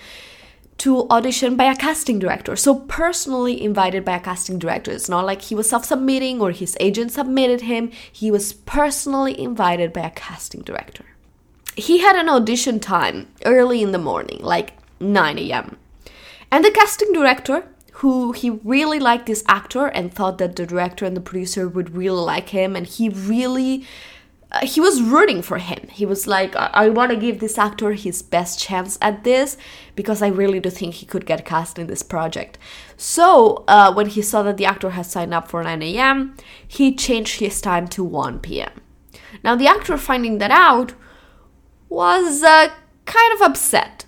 to 0.80 1.08
audition 1.10 1.56
by 1.56 1.66
a 1.66 1.76
casting 1.76 2.18
director. 2.18 2.56
So, 2.56 2.76
personally 2.76 3.62
invited 3.62 4.04
by 4.04 4.18
a 4.18 4.20
casting 4.20 4.58
director. 4.58 4.92
It's 4.92 5.08
not 5.08 5.26
like 5.26 5.44
he 5.44 5.56
was 5.56 5.70
self 5.70 5.86
submitting 5.86 6.42
or 6.42 6.52
his 6.52 6.76
agent 6.80 7.12
submitted 7.12 7.62
him, 7.62 7.92
he 8.12 8.32
was 8.32 8.54
personally 8.54 9.40
invited 9.40 9.94
by 9.94 10.02
a 10.02 10.10
casting 10.10 10.62
director. 10.62 11.06
He 11.76 12.00
had 12.00 12.16
an 12.16 12.30
audition 12.30 12.80
time 12.80 13.28
early 13.46 13.84
in 13.84 13.92
the 13.92 13.98
morning, 13.98 14.40
like 14.42 14.74
9 15.00 15.38
a.m. 15.38 15.78
And 16.52 16.66
the 16.66 16.72
casting 16.72 17.14
director, 17.14 17.68
who 18.00 18.32
he 18.32 18.50
really 18.50 19.00
liked 19.00 19.28
this 19.28 19.44
actor 19.48 19.88
and 19.88 20.12
thought 20.12 20.40
that 20.40 20.56
the 20.56 20.66
director 20.66 21.06
and 21.06 21.16
the 21.16 21.22
producer 21.22 21.68
would 21.68 21.96
really 21.96 22.22
like 22.22 22.50
him, 22.50 22.76
and 22.76 22.88
he 22.88 23.10
really 23.10 23.86
uh, 24.52 24.66
he 24.66 24.80
was 24.80 25.02
rooting 25.02 25.42
for 25.42 25.58
him. 25.58 25.88
He 25.92 26.06
was 26.06 26.28
like, 26.28 26.56
I, 26.56 26.70
I 26.74 26.90
want 26.90 27.12
to 27.12 27.18
give 27.18 27.40
this 27.40 27.58
actor 27.58 27.94
his 27.94 28.22
best 28.22 28.60
chance 28.60 28.98
at 29.02 29.24
this 29.24 29.58
because 29.96 30.22
I 30.22 30.28
really 30.28 30.60
do 30.60 30.70
think 30.70 30.96
he 30.96 31.06
could 31.06 31.26
get 31.26 31.46
cast 31.46 31.80
in 31.80 31.88
this 31.88 32.04
project. 32.04 32.58
So, 32.96 33.64
uh, 33.68 33.94
when 33.94 34.08
he 34.08 34.22
saw 34.22 34.44
that 34.44 34.58
the 34.58 34.66
actor 34.66 34.92
had 34.92 35.06
signed 35.06 35.34
up 35.34 35.50
for 35.50 35.64
9 35.64 35.82
a.m., 35.82 36.38
he 36.68 36.96
changed 36.96 37.40
his 37.40 37.60
time 37.60 37.88
to 37.90 38.04
1 38.04 38.40
p.m. 38.40 38.72
Now, 39.44 39.56
the 39.56 39.68
actor 39.68 39.98
finding 39.98 40.38
that 40.38 40.52
out 40.52 40.94
was 41.90 42.44
uh, 42.44 42.70
kind 43.06 43.34
of 43.34 43.42
upset 43.42 44.06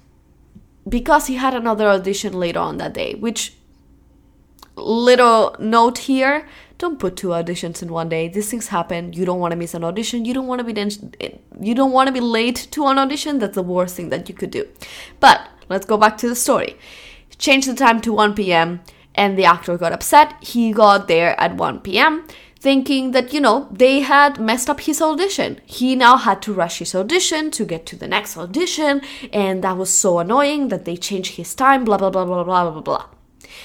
because 0.87 1.27
he 1.27 1.35
had 1.35 1.53
another 1.53 1.87
audition 1.87 2.33
later 2.33 2.59
on 2.59 2.77
that 2.77 2.93
day, 2.93 3.15
which 3.15 3.53
little 4.75 5.55
note 5.59 5.99
here 5.99 6.47
don't 6.77 6.99
put 6.99 7.15
two 7.15 7.29
auditions 7.29 7.81
in 7.81 7.91
one 7.91 8.09
day. 8.09 8.27
These 8.27 8.51
things 8.51 8.67
happen. 8.67 9.13
You 9.13 9.25
don't 9.25 9.39
want 9.39 9.51
to 9.51 9.55
miss 9.55 9.73
an 9.73 9.83
audition. 9.83 10.25
You 10.25 10.33
don't 10.33 10.47
want 10.47 10.59
to 10.59 10.73
be 10.73 11.39
you 11.59 11.75
don't 11.75 11.91
want 11.91 12.07
to 12.07 12.13
be 12.13 12.19
late 12.19 12.67
to 12.71 12.85
an 12.87 12.97
audition. 12.99 13.39
That's 13.39 13.55
the 13.55 13.63
worst 13.63 13.95
thing 13.95 14.09
that 14.09 14.29
you 14.29 14.35
could 14.35 14.51
do. 14.51 14.67
But 15.19 15.49
let's 15.69 15.85
go 15.85 15.97
back 15.97 16.17
to 16.17 16.29
the 16.29 16.35
story. 16.35 16.77
Change 17.37 17.65
the 17.65 17.75
time 17.75 18.01
to 18.01 18.13
1 18.13 18.33
p.m 18.33 18.81
and 19.15 19.37
the 19.37 19.45
actor 19.45 19.77
got 19.77 19.91
upset. 19.91 20.35
He 20.41 20.71
got 20.71 21.07
there 21.07 21.39
at 21.39 21.55
1 21.55 21.79
p.m 21.81 22.27
thinking 22.59 23.11
that 23.11 23.33
you 23.33 23.39
know 23.39 23.67
they 23.71 23.99
had 23.99 24.39
messed 24.39 24.69
up 24.69 24.81
his 24.81 25.01
audition. 25.01 25.59
He 25.65 25.95
now 25.95 26.17
had 26.17 26.41
to 26.43 26.53
rush 26.53 26.79
his 26.79 26.95
audition 26.95 27.51
to 27.51 27.65
get 27.65 27.85
to 27.87 27.95
the 27.95 28.07
next 28.07 28.37
audition 28.37 29.01
and 29.31 29.63
that 29.63 29.77
was 29.77 29.91
so 29.91 30.19
annoying 30.19 30.69
that 30.69 30.85
they 30.85 30.97
changed 30.97 31.35
his 31.35 31.53
time 31.55 31.85
blah 31.85 31.97
blah 31.97 32.09
blah 32.09 32.25
blah 32.25 32.43
blah 32.43 32.71
blah 32.71 32.81
blah. 32.81 33.05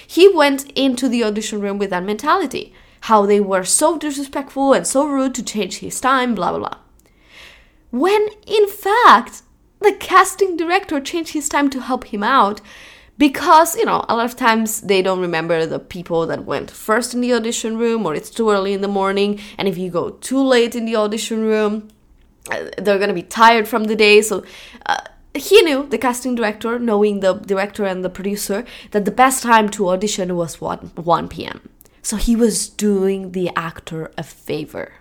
He 0.06 0.28
went 0.28 0.70
into 0.72 1.08
the 1.08 1.24
audition 1.24 1.60
room 1.60 1.78
with 1.78 1.90
that 1.90 2.04
mentality 2.04 2.74
how 3.02 3.26
they 3.26 3.40
were 3.40 3.64
so 3.64 3.98
disrespectful 3.98 4.72
and 4.72 4.86
so 4.86 5.06
rude 5.06 5.34
to 5.34 5.42
change 5.42 5.78
his 5.78 6.00
time, 6.00 6.34
blah 6.34 6.50
blah 6.50 6.60
blah. 6.60 6.78
When 7.90 8.28
in 8.46 8.68
fact, 8.68 9.42
the 9.80 9.92
casting 9.92 10.56
director 10.56 11.00
changed 11.00 11.32
his 11.32 11.48
time 11.48 11.68
to 11.70 11.80
help 11.80 12.04
him 12.04 12.22
out 12.22 12.60
because, 13.18 13.76
you 13.76 13.84
know, 13.84 14.04
a 14.08 14.16
lot 14.16 14.24
of 14.24 14.36
times 14.36 14.80
they 14.82 15.02
don't 15.02 15.20
remember 15.20 15.66
the 15.66 15.78
people 15.78 16.26
that 16.26 16.44
went 16.44 16.70
first 16.70 17.12
in 17.14 17.20
the 17.20 17.34
audition 17.34 17.76
room 17.76 18.06
or 18.06 18.14
it's 18.14 18.30
too 18.30 18.50
early 18.50 18.72
in 18.72 18.80
the 18.80 18.88
morning. 18.88 19.40
And 19.58 19.68
if 19.68 19.76
you 19.76 19.90
go 19.90 20.10
too 20.10 20.42
late 20.42 20.74
in 20.74 20.86
the 20.86 20.96
audition 20.96 21.40
room, 21.42 21.88
uh, 22.50 22.66
they're 22.78 22.98
going 22.98 23.08
to 23.08 23.14
be 23.14 23.22
tired 23.22 23.68
from 23.68 23.84
the 23.84 23.96
day. 23.96 24.22
So, 24.22 24.44
uh, 24.86 25.02
he 25.34 25.62
knew 25.62 25.86
the 25.88 25.98
casting 25.98 26.34
director 26.34 26.78
knowing 26.78 27.20
the 27.20 27.34
director 27.34 27.84
and 27.84 28.04
the 28.04 28.10
producer 28.10 28.64
that 28.90 29.04
the 29.06 29.10
best 29.10 29.42
time 29.42 29.68
to 29.70 29.88
audition 29.88 30.36
was 30.36 30.60
1, 30.60 30.92
1 30.94 31.28
p.m 31.28 31.68
so 32.02 32.16
he 32.16 32.36
was 32.36 32.68
doing 32.68 33.32
the 33.32 33.50
actor 33.56 34.10
a 34.18 34.22
favor. 34.22 34.94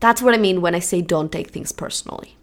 That's 0.00 0.22
what 0.22 0.34
I 0.34 0.38
mean 0.38 0.60
when 0.60 0.74
I 0.74 0.78
say 0.78 1.02
don't 1.02 1.32
take 1.32 1.50
things 1.50 1.72
personally. 1.72 2.36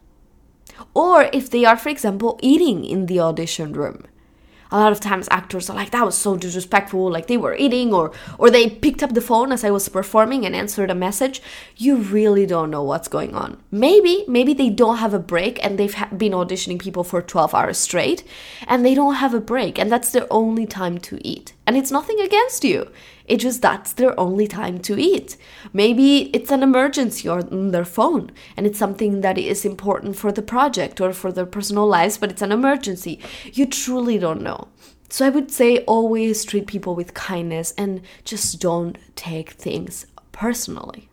Or 0.93 1.29
if 1.31 1.49
they 1.49 1.63
are, 1.63 1.77
for 1.77 1.89
example, 1.89 2.39
eating 2.41 2.83
in 2.83 3.05
the 3.05 3.19
audition 3.19 3.73
room 3.73 4.05
a 4.71 4.79
lot 4.79 4.91
of 4.91 4.99
times 4.99 5.27
actors 5.29 5.69
are 5.69 5.75
like 5.75 5.91
that 5.91 6.05
was 6.05 6.17
so 6.17 6.37
disrespectful 6.37 7.11
like 7.11 7.27
they 7.27 7.37
were 7.37 7.55
eating 7.55 7.93
or 7.93 8.11
or 8.37 8.49
they 8.49 8.69
picked 8.69 9.03
up 9.03 9.13
the 9.13 9.21
phone 9.21 9.51
as 9.51 9.63
i 9.63 9.69
was 9.69 9.87
performing 9.89 10.45
and 10.45 10.55
answered 10.55 10.89
a 10.89 10.95
message 10.95 11.41
you 11.75 11.97
really 11.97 12.45
don't 12.45 12.71
know 12.71 12.83
what's 12.83 13.07
going 13.07 13.35
on 13.35 13.61
maybe 13.69 14.23
maybe 14.27 14.53
they 14.53 14.69
don't 14.69 14.97
have 14.97 15.13
a 15.13 15.19
break 15.19 15.63
and 15.63 15.77
they've 15.77 15.93
ha- 15.93 16.09
been 16.15 16.31
auditioning 16.31 16.79
people 16.79 17.03
for 17.03 17.21
12 17.21 17.53
hours 17.53 17.77
straight 17.77 18.23
and 18.67 18.85
they 18.85 18.95
don't 18.95 19.15
have 19.15 19.33
a 19.33 19.41
break 19.41 19.77
and 19.77 19.91
that's 19.91 20.11
their 20.11 20.27
only 20.31 20.65
time 20.65 20.97
to 20.97 21.19
eat 21.27 21.53
and 21.71 21.79
it's 21.79 21.91
nothing 21.91 22.19
against 22.19 22.65
you 22.65 22.91
it 23.31 23.39
just 23.39 23.61
that's 23.61 23.93
their 23.93 24.19
only 24.19 24.45
time 24.45 24.79
to 24.79 25.01
eat. 25.01 25.37
Maybe 25.71 26.29
it's 26.35 26.51
an 26.51 26.63
emergency 26.63 27.29
on 27.29 27.71
their 27.71 27.85
phone 27.85 28.31
and 28.57 28.67
it's 28.67 28.77
something 28.77 29.21
that 29.21 29.37
is 29.37 29.63
important 29.63 30.17
for 30.17 30.33
the 30.33 30.41
project 30.41 30.99
or 30.99 31.13
for 31.13 31.31
their 31.31 31.45
personal 31.45 31.87
lives, 31.87 32.17
but 32.17 32.29
it's 32.29 32.41
an 32.41 32.51
emergency. 32.51 33.21
You 33.53 33.67
truly 33.67 34.17
don't 34.17 34.41
know. 34.41 34.67
So 35.07 35.25
I 35.25 35.29
would 35.29 35.49
say 35.49 35.77
always 35.85 36.43
treat 36.43 36.67
people 36.67 36.93
with 36.93 37.13
kindness 37.13 37.73
and 37.77 38.01
just 38.25 38.59
don't 38.59 38.97
take 39.15 39.51
things 39.51 40.05
personally. 40.33 41.07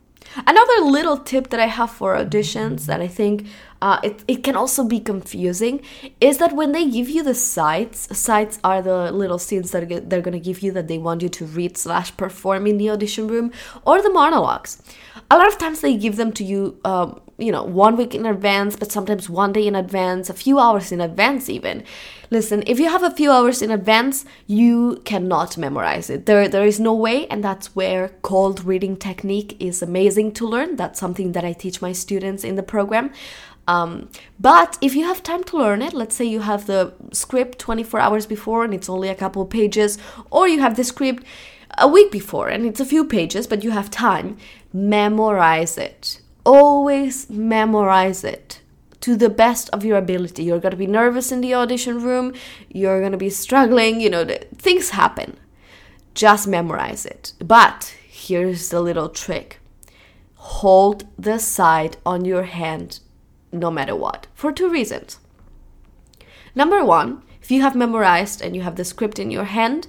Another 0.44 0.80
little 0.82 1.18
tip 1.18 1.50
that 1.50 1.60
I 1.60 1.66
have 1.66 1.90
for 1.90 2.16
auditions 2.16 2.86
that 2.86 3.00
I 3.00 3.06
think 3.06 3.46
uh, 3.80 4.00
it, 4.02 4.24
it 4.26 4.42
can 4.42 4.56
also 4.56 4.84
be 4.84 5.00
confusing 5.00 5.80
is 6.20 6.38
that 6.38 6.54
when 6.54 6.72
they 6.72 6.88
give 6.88 7.08
you 7.08 7.22
the 7.22 7.34
sides, 7.34 8.08
sides 8.16 8.58
are 8.64 8.82
the 8.82 9.12
little 9.12 9.38
scenes 9.38 9.70
that 9.70 10.10
they're 10.10 10.22
to 10.22 10.38
give 10.38 10.60
you 10.60 10.72
that 10.72 10.88
they 10.88 10.98
want 10.98 11.22
you 11.22 11.28
to 11.28 11.44
read 11.46 11.76
slash 11.76 12.16
perform 12.16 12.66
in 12.66 12.78
the 12.78 12.90
audition 12.90 13.28
room 13.28 13.52
or 13.84 14.02
the 14.02 14.10
monologues. 14.10 14.82
A 15.30 15.36
lot 15.36 15.46
of 15.46 15.58
times 15.58 15.80
they 15.80 15.96
give 15.96 16.16
them 16.16 16.32
to 16.32 16.44
you, 16.44 16.80
um, 16.84 17.20
you 17.38 17.52
know, 17.52 17.62
one 17.62 17.96
week 17.96 18.14
in 18.14 18.26
advance, 18.26 18.76
but 18.76 18.90
sometimes 18.90 19.30
one 19.30 19.52
day 19.52 19.66
in 19.66 19.74
advance, 19.74 20.28
a 20.28 20.34
few 20.34 20.58
hours 20.58 20.90
in 20.90 21.00
advance 21.00 21.48
even. 21.48 21.84
Listen, 22.30 22.62
if 22.66 22.78
you 22.78 22.90
have 22.90 23.02
a 23.02 23.10
few 23.10 23.30
hours 23.30 23.62
in 23.62 23.70
advance, 23.70 24.24
you 24.46 25.00
cannot 25.04 25.56
memorize 25.56 26.10
it. 26.10 26.26
There, 26.26 26.48
there 26.48 26.66
is 26.66 26.78
no 26.78 26.92
way, 26.92 27.26
and 27.28 27.42
that's 27.42 27.74
where 27.74 28.10
cold 28.22 28.64
reading 28.64 28.96
technique 28.96 29.56
is 29.60 29.82
amazing 29.82 30.32
to 30.32 30.46
learn. 30.46 30.76
That's 30.76 31.00
something 31.00 31.32
that 31.32 31.44
I 31.44 31.52
teach 31.52 31.80
my 31.80 31.92
students 31.92 32.44
in 32.44 32.56
the 32.56 32.62
program. 32.62 33.12
Um, 33.68 34.08
but 34.40 34.78
if 34.80 34.96
you 34.96 35.04
have 35.04 35.22
time 35.22 35.44
to 35.44 35.58
learn 35.58 35.82
it, 35.82 35.92
let's 35.92 36.16
say 36.16 36.24
you 36.24 36.40
have 36.40 36.66
the 36.66 36.94
script 37.12 37.58
24 37.58 38.00
hours 38.00 38.24
before 38.24 38.64
and 38.64 38.72
it's 38.72 38.88
only 38.88 39.10
a 39.10 39.14
couple 39.14 39.44
pages, 39.44 39.98
or 40.30 40.48
you 40.48 40.60
have 40.60 40.76
the 40.76 40.84
script 40.84 41.22
a 41.76 41.86
week 41.86 42.10
before 42.10 42.48
and 42.48 42.64
it's 42.64 42.80
a 42.80 42.86
few 42.86 43.04
pages, 43.04 43.46
but 43.46 43.62
you 43.62 43.70
have 43.70 43.90
time, 43.90 44.38
memorize 44.72 45.76
it. 45.76 46.22
Always 46.46 47.28
memorize 47.28 48.24
it 48.24 48.62
to 49.02 49.16
the 49.16 49.28
best 49.28 49.68
of 49.70 49.84
your 49.84 49.98
ability. 49.98 50.44
You're 50.44 50.60
going 50.60 50.70
to 50.70 50.76
be 50.78 50.86
nervous 50.86 51.30
in 51.30 51.42
the 51.42 51.54
audition 51.54 52.02
room, 52.02 52.32
you're 52.70 53.00
going 53.00 53.12
to 53.12 53.18
be 53.18 53.30
struggling, 53.30 54.00
you 54.00 54.08
know, 54.08 54.24
things 54.56 54.90
happen. 54.90 55.36
Just 56.14 56.48
memorize 56.48 57.04
it. 57.04 57.34
But 57.38 57.94
here's 58.08 58.70
the 58.70 58.80
little 58.80 59.10
trick 59.10 59.60
hold 60.36 61.04
the 61.18 61.38
side 61.38 61.98
on 62.06 62.24
your 62.24 62.44
hand 62.44 63.00
no 63.52 63.70
matter 63.70 63.94
what, 63.94 64.26
for 64.34 64.52
two 64.52 64.68
reasons. 64.68 65.18
Number 66.54 66.84
one, 66.84 67.22
if 67.42 67.50
you 67.50 67.62
have 67.62 67.76
memorized 67.76 68.42
and 68.42 68.54
you 68.54 68.62
have 68.62 68.76
the 68.76 68.84
script 68.84 69.18
in 69.18 69.30
your 69.30 69.44
hand, 69.44 69.88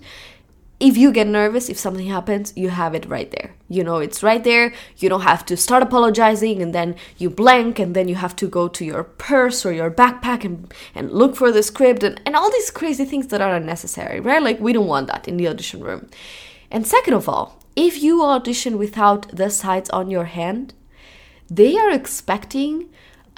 if 0.80 0.96
you 0.96 1.12
get 1.12 1.28
nervous, 1.28 1.68
if 1.68 1.78
something 1.78 2.08
happens, 2.08 2.54
you 2.56 2.70
have 2.70 2.96
it 2.96 3.06
right 3.06 3.30
there. 3.32 3.54
You 3.68 3.84
know, 3.84 3.98
it's 3.98 4.24
right 4.24 4.42
there. 4.42 4.74
You 4.98 5.10
don't 5.10 5.22
have 5.22 5.46
to 5.48 5.58
start 5.58 5.84
apologizing 5.84 6.62
and 6.62 6.74
then 6.74 6.96
you 7.18 7.30
blank 7.30 7.80
and 7.80 7.94
then 7.94 8.08
you 8.08 8.16
have 8.16 8.36
to 8.38 8.48
go 8.48 8.70
to 8.70 8.86
your 8.86 9.04
purse 9.04 9.66
or 9.66 9.74
your 9.74 9.92
backpack 9.92 10.46
and, 10.46 10.74
and 10.96 11.12
look 11.12 11.36
for 11.36 11.52
the 11.52 11.64
script 11.64 12.04
and, 12.04 12.22
and 12.26 12.36
all 12.36 12.50
these 12.50 12.72
crazy 12.72 13.04
things 13.04 13.28
that 13.28 13.42
are 13.42 13.56
unnecessary, 13.56 14.22
right? 14.22 14.42
Like, 14.42 14.62
we 14.62 14.72
don't 14.72 14.88
want 14.88 15.08
that 15.08 15.28
in 15.28 15.36
the 15.36 15.50
audition 15.50 15.82
room. 15.82 16.10
And 16.72 16.88
second 16.88 17.14
of 17.14 17.28
all, 17.28 17.62
if 17.76 18.02
you 18.02 18.24
audition 18.24 18.78
without 18.78 19.36
the 19.36 19.50
sides 19.50 19.90
on 19.90 20.10
your 20.10 20.26
hand, 20.26 20.74
they 21.50 21.78
are 21.78 21.92
expecting 21.92 22.90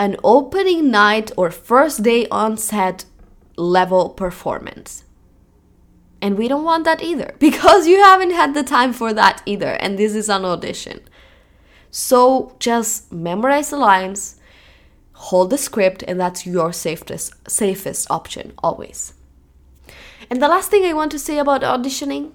an 0.02 0.18
opening 0.24 0.90
night 0.90 1.32
or 1.38 1.52
first 1.52 2.02
day 2.02 2.26
on 2.30 2.58
set 2.58 3.06
level 3.56 4.10
performance. 4.10 5.04
And 6.24 6.40
we 6.40 6.48
don't 6.48 6.64
want 6.64 6.86
that 6.86 7.04
either 7.04 7.36
because 7.40 7.86
you 7.86 8.02
haven't 8.02 8.32
had 8.32 8.56
the 8.56 8.64
time 8.64 8.94
for 8.94 9.14
that 9.14 9.44
either. 9.46 9.74
And 9.74 10.00
this 10.00 10.16
is 10.16 10.28
an 10.28 10.44
audition. 10.44 11.02
So 11.92 12.56
just 12.58 13.12
memorize 13.12 13.70
the 13.70 13.78
lines, 13.78 14.38
hold 15.14 15.52
the 15.52 15.58
script, 15.60 16.04
and 16.08 16.20
that's 16.20 16.48
your 16.48 16.74
safest, 16.74 17.36
safest 17.48 18.10
option 18.10 18.54
always. 18.64 19.14
And 20.32 20.42
the 20.42 20.48
last 20.48 20.72
thing 20.72 20.84
I 20.84 20.94
want 20.94 21.12
to 21.12 21.20
say 21.20 21.38
about 21.38 21.62
auditioning 21.62 22.32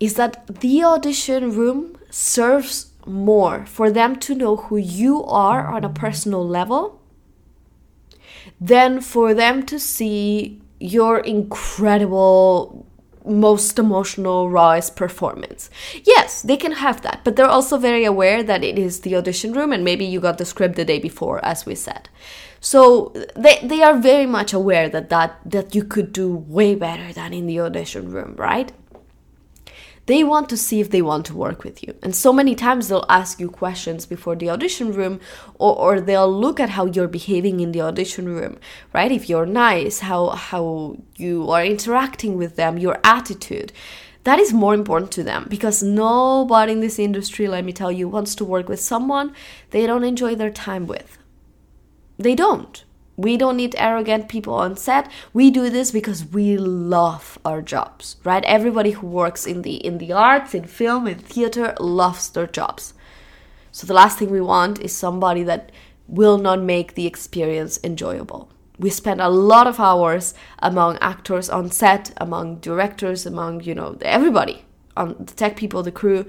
is 0.00 0.14
that 0.14 0.48
the 0.48 0.82
audition 0.82 1.52
room 1.52 1.96
serves 2.10 2.89
more. 3.10 3.66
For 3.66 3.90
them 3.90 4.16
to 4.20 4.34
know 4.34 4.56
who 4.56 4.76
you 4.76 5.24
are 5.24 5.66
on 5.66 5.84
a 5.84 5.88
personal 5.88 6.46
level 6.46 7.00
than 8.60 9.00
for 9.00 9.34
them 9.34 9.64
to 9.66 9.78
see 9.78 10.60
your 10.78 11.18
incredible 11.18 12.86
most 13.24 13.78
emotional 13.78 14.48
rawest 14.48 14.96
performance. 14.96 15.68
Yes 16.04 16.40
they 16.42 16.56
can 16.56 16.72
have 16.72 17.02
that 17.02 17.20
but 17.22 17.36
they're 17.36 17.46
also 17.46 17.76
very 17.76 18.04
aware 18.04 18.42
that 18.42 18.64
it 18.64 18.78
is 18.78 19.00
the 19.00 19.14
audition 19.14 19.52
room 19.52 19.72
and 19.72 19.84
maybe 19.84 20.06
you 20.06 20.20
got 20.20 20.38
the 20.38 20.44
script 20.46 20.76
the 20.76 20.84
day 20.86 20.98
before 20.98 21.44
as 21.44 21.66
we 21.66 21.74
said. 21.74 22.08
So 22.62 23.14
they, 23.36 23.58
they 23.62 23.82
are 23.82 23.98
very 23.98 24.26
much 24.26 24.52
aware 24.52 24.88
that, 24.88 25.08
that 25.10 25.38
that 25.44 25.74
you 25.74 25.84
could 25.84 26.12
do 26.12 26.34
way 26.34 26.74
better 26.74 27.12
than 27.12 27.32
in 27.34 27.46
the 27.46 27.60
audition 27.60 28.10
room 28.10 28.34
right 28.36 28.72
they 30.10 30.24
want 30.24 30.48
to 30.48 30.56
see 30.56 30.80
if 30.80 30.90
they 30.90 31.02
want 31.02 31.24
to 31.26 31.36
work 31.36 31.62
with 31.62 31.84
you. 31.84 31.94
And 32.02 32.16
so 32.16 32.32
many 32.32 32.56
times 32.56 32.88
they'll 32.88 33.06
ask 33.08 33.38
you 33.38 33.48
questions 33.48 34.06
before 34.06 34.34
the 34.34 34.50
audition 34.50 34.92
room 34.92 35.20
or, 35.54 35.76
or 35.76 36.00
they'll 36.00 36.40
look 36.44 36.58
at 36.58 36.70
how 36.70 36.86
you're 36.86 37.06
behaving 37.06 37.60
in 37.60 37.70
the 37.70 37.82
audition 37.82 38.26
room, 38.28 38.58
right? 38.92 39.12
If 39.12 39.28
you're 39.28 39.46
nice, 39.46 40.00
how 40.00 40.30
how 40.30 40.96
you 41.14 41.48
are 41.50 41.64
interacting 41.64 42.36
with 42.36 42.56
them, 42.56 42.76
your 42.76 42.98
attitude. 43.04 43.72
That 44.24 44.40
is 44.40 44.52
more 44.52 44.74
important 44.74 45.12
to 45.12 45.22
them 45.22 45.46
because 45.48 45.80
nobody 45.80 46.72
in 46.72 46.80
this 46.80 46.98
industry, 46.98 47.46
let 47.46 47.64
me 47.64 47.72
tell 47.72 47.92
you, 47.92 48.08
wants 48.08 48.34
to 48.36 48.44
work 48.44 48.68
with 48.68 48.80
someone 48.80 49.32
they 49.70 49.86
don't 49.86 50.10
enjoy 50.12 50.34
their 50.34 50.50
time 50.50 50.86
with. 50.88 51.18
They 52.18 52.34
don't. 52.34 52.84
We 53.20 53.36
don't 53.36 53.58
need 53.58 53.74
arrogant 53.76 54.28
people 54.28 54.54
on 54.54 54.76
set. 54.76 55.10
We 55.34 55.50
do 55.50 55.68
this 55.68 55.90
because 55.90 56.24
we 56.24 56.56
love 56.56 57.38
our 57.44 57.60
jobs, 57.60 58.16
right? 58.24 58.42
Everybody 58.44 58.92
who 58.92 59.06
works 59.06 59.46
in 59.46 59.60
the 59.60 59.74
in 59.74 59.98
the 59.98 60.12
arts, 60.12 60.54
in 60.54 60.64
film, 60.64 61.06
in 61.06 61.18
theater 61.18 61.74
loves 61.78 62.30
their 62.30 62.46
jobs. 62.46 62.94
So 63.72 63.86
the 63.86 63.94
last 63.94 64.18
thing 64.18 64.30
we 64.30 64.40
want 64.40 64.80
is 64.80 64.96
somebody 64.96 65.42
that 65.42 65.70
will 66.08 66.38
not 66.38 66.60
make 66.60 66.94
the 66.94 67.06
experience 67.06 67.78
enjoyable. 67.84 68.50
We 68.78 68.88
spend 68.88 69.20
a 69.20 69.28
lot 69.28 69.66
of 69.66 69.78
hours 69.78 70.34
among 70.60 70.96
actors 71.02 71.50
on 71.50 71.70
set, 71.70 72.12
among 72.16 72.60
directors, 72.60 73.26
among, 73.26 73.62
you 73.64 73.74
know, 73.74 73.98
everybody, 74.00 74.64
on 74.96 75.16
the 75.18 75.34
tech 75.34 75.56
people, 75.56 75.82
the 75.82 75.92
crew 75.92 76.24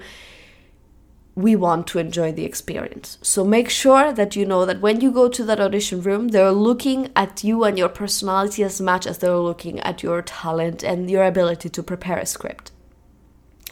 we 1.34 1.56
want 1.56 1.86
to 1.86 1.98
enjoy 1.98 2.30
the 2.30 2.44
experience. 2.44 3.18
So 3.22 3.44
make 3.44 3.70
sure 3.70 4.12
that 4.12 4.36
you 4.36 4.44
know 4.44 4.66
that 4.66 4.80
when 4.80 5.00
you 5.00 5.10
go 5.10 5.28
to 5.28 5.44
that 5.44 5.60
audition 5.60 6.02
room, 6.02 6.28
they're 6.28 6.52
looking 6.52 7.10
at 7.16 7.42
you 7.42 7.64
and 7.64 7.78
your 7.78 7.88
personality 7.88 8.62
as 8.62 8.80
much 8.80 9.06
as 9.06 9.18
they're 9.18 9.36
looking 9.36 9.80
at 9.80 10.02
your 10.02 10.20
talent 10.20 10.82
and 10.82 11.10
your 11.10 11.24
ability 11.24 11.70
to 11.70 11.82
prepare 11.82 12.18
a 12.18 12.26
script. 12.26 12.70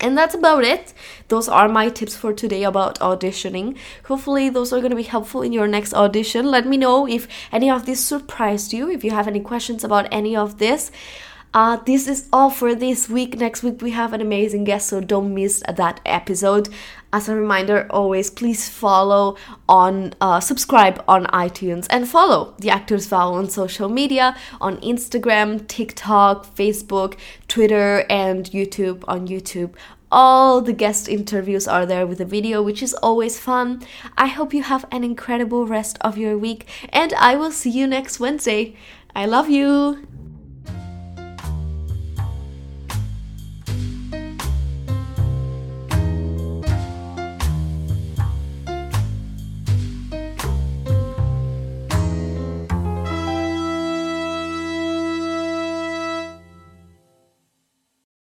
And 0.01 0.17
that's 0.17 0.35
about 0.35 0.65
it. 0.65 0.95
Those 1.29 1.47
are 1.47 1.69
my 1.69 1.91
tips 1.91 2.17
for 2.17 2.33
today 2.33 2.65
about 2.65 2.99
auditioning. 3.01 3.77
Hopefully, 4.07 4.49
those 4.49 4.73
are 4.73 4.79
going 4.79 4.91
to 4.91 4.97
be 4.97 5.03
helpful 5.03 5.43
in 5.43 5.53
your 5.53 5.69
next 5.69 5.93
audition. 5.93 6.47
Let 6.47 6.67
me 6.67 6.79
know 6.79 7.07
if 7.07 7.29
any 7.53 7.71
of 7.71 7.85
this 7.85 8.03
surprised 8.03 8.73
you, 8.73 8.91
if 8.91 9.05
you 9.05 9.11
have 9.11 9.29
any 9.29 9.41
questions 9.41 9.85
about 9.85 10.09
any 10.11 10.35
of 10.35 10.59
this. 10.59 10.91
Uh, 11.53 11.77
this 11.85 12.07
is 12.07 12.29
all 12.33 12.49
for 12.49 12.75
this 12.75 13.09
week. 13.09 13.37
Next 13.37 13.63
week 13.63 13.83
we 13.83 13.91
have 13.91 14.13
an 14.13 14.21
amazing 14.21 14.65
guest, 14.65 14.89
so 14.89 15.01
don't 15.01 15.35
miss 15.35 15.63
that 15.69 16.01
episode. 16.07 16.69
As 17.13 17.29
a 17.29 17.35
reminder, 17.35 17.89
always 17.91 18.31
please 18.31 18.69
follow 18.69 19.37
on, 19.69 20.15
uh, 20.21 20.39
subscribe 20.39 21.03
on 21.09 21.27
iTunes 21.27 21.89
and 21.91 22.09
follow 22.09 22.55
the 22.59 22.71
Actors 22.71 23.07
Vow 23.07 23.33
on 23.35 23.51
social 23.51 23.89
media 23.89 24.37
on 24.61 24.77
Instagram, 24.77 25.67
TikTok, 25.67 26.55
Facebook, 26.55 27.17
Twitter, 27.49 28.07
and 28.09 28.47
YouTube 28.53 29.03
on 29.09 29.27
YouTube. 29.27 29.75
All 30.13 30.61
the 30.61 30.73
guest 30.73 31.09
interviews 31.09 31.67
are 31.67 31.85
there 31.85 32.07
with 32.07 32.21
a 32.21 32.25
video, 32.25 32.63
which 32.63 32.83
is 32.83 32.95
always 32.95 33.41
fun. 33.41 33.83
I 34.17 34.29
hope 34.29 34.55
you 34.55 34.63
have 34.63 34.85
an 34.93 35.03
incredible 35.03 35.67
rest 35.67 35.99
of 36.03 36.17
your 36.17 36.39
week, 36.39 36.69
and 36.93 37.13
I 37.15 37.35
will 37.35 37.53
see 37.53 37.71
you 37.71 37.89
next 37.89 38.21
Wednesday. 38.21 38.77
I 39.17 39.27
love 39.27 39.51
you. 39.51 40.20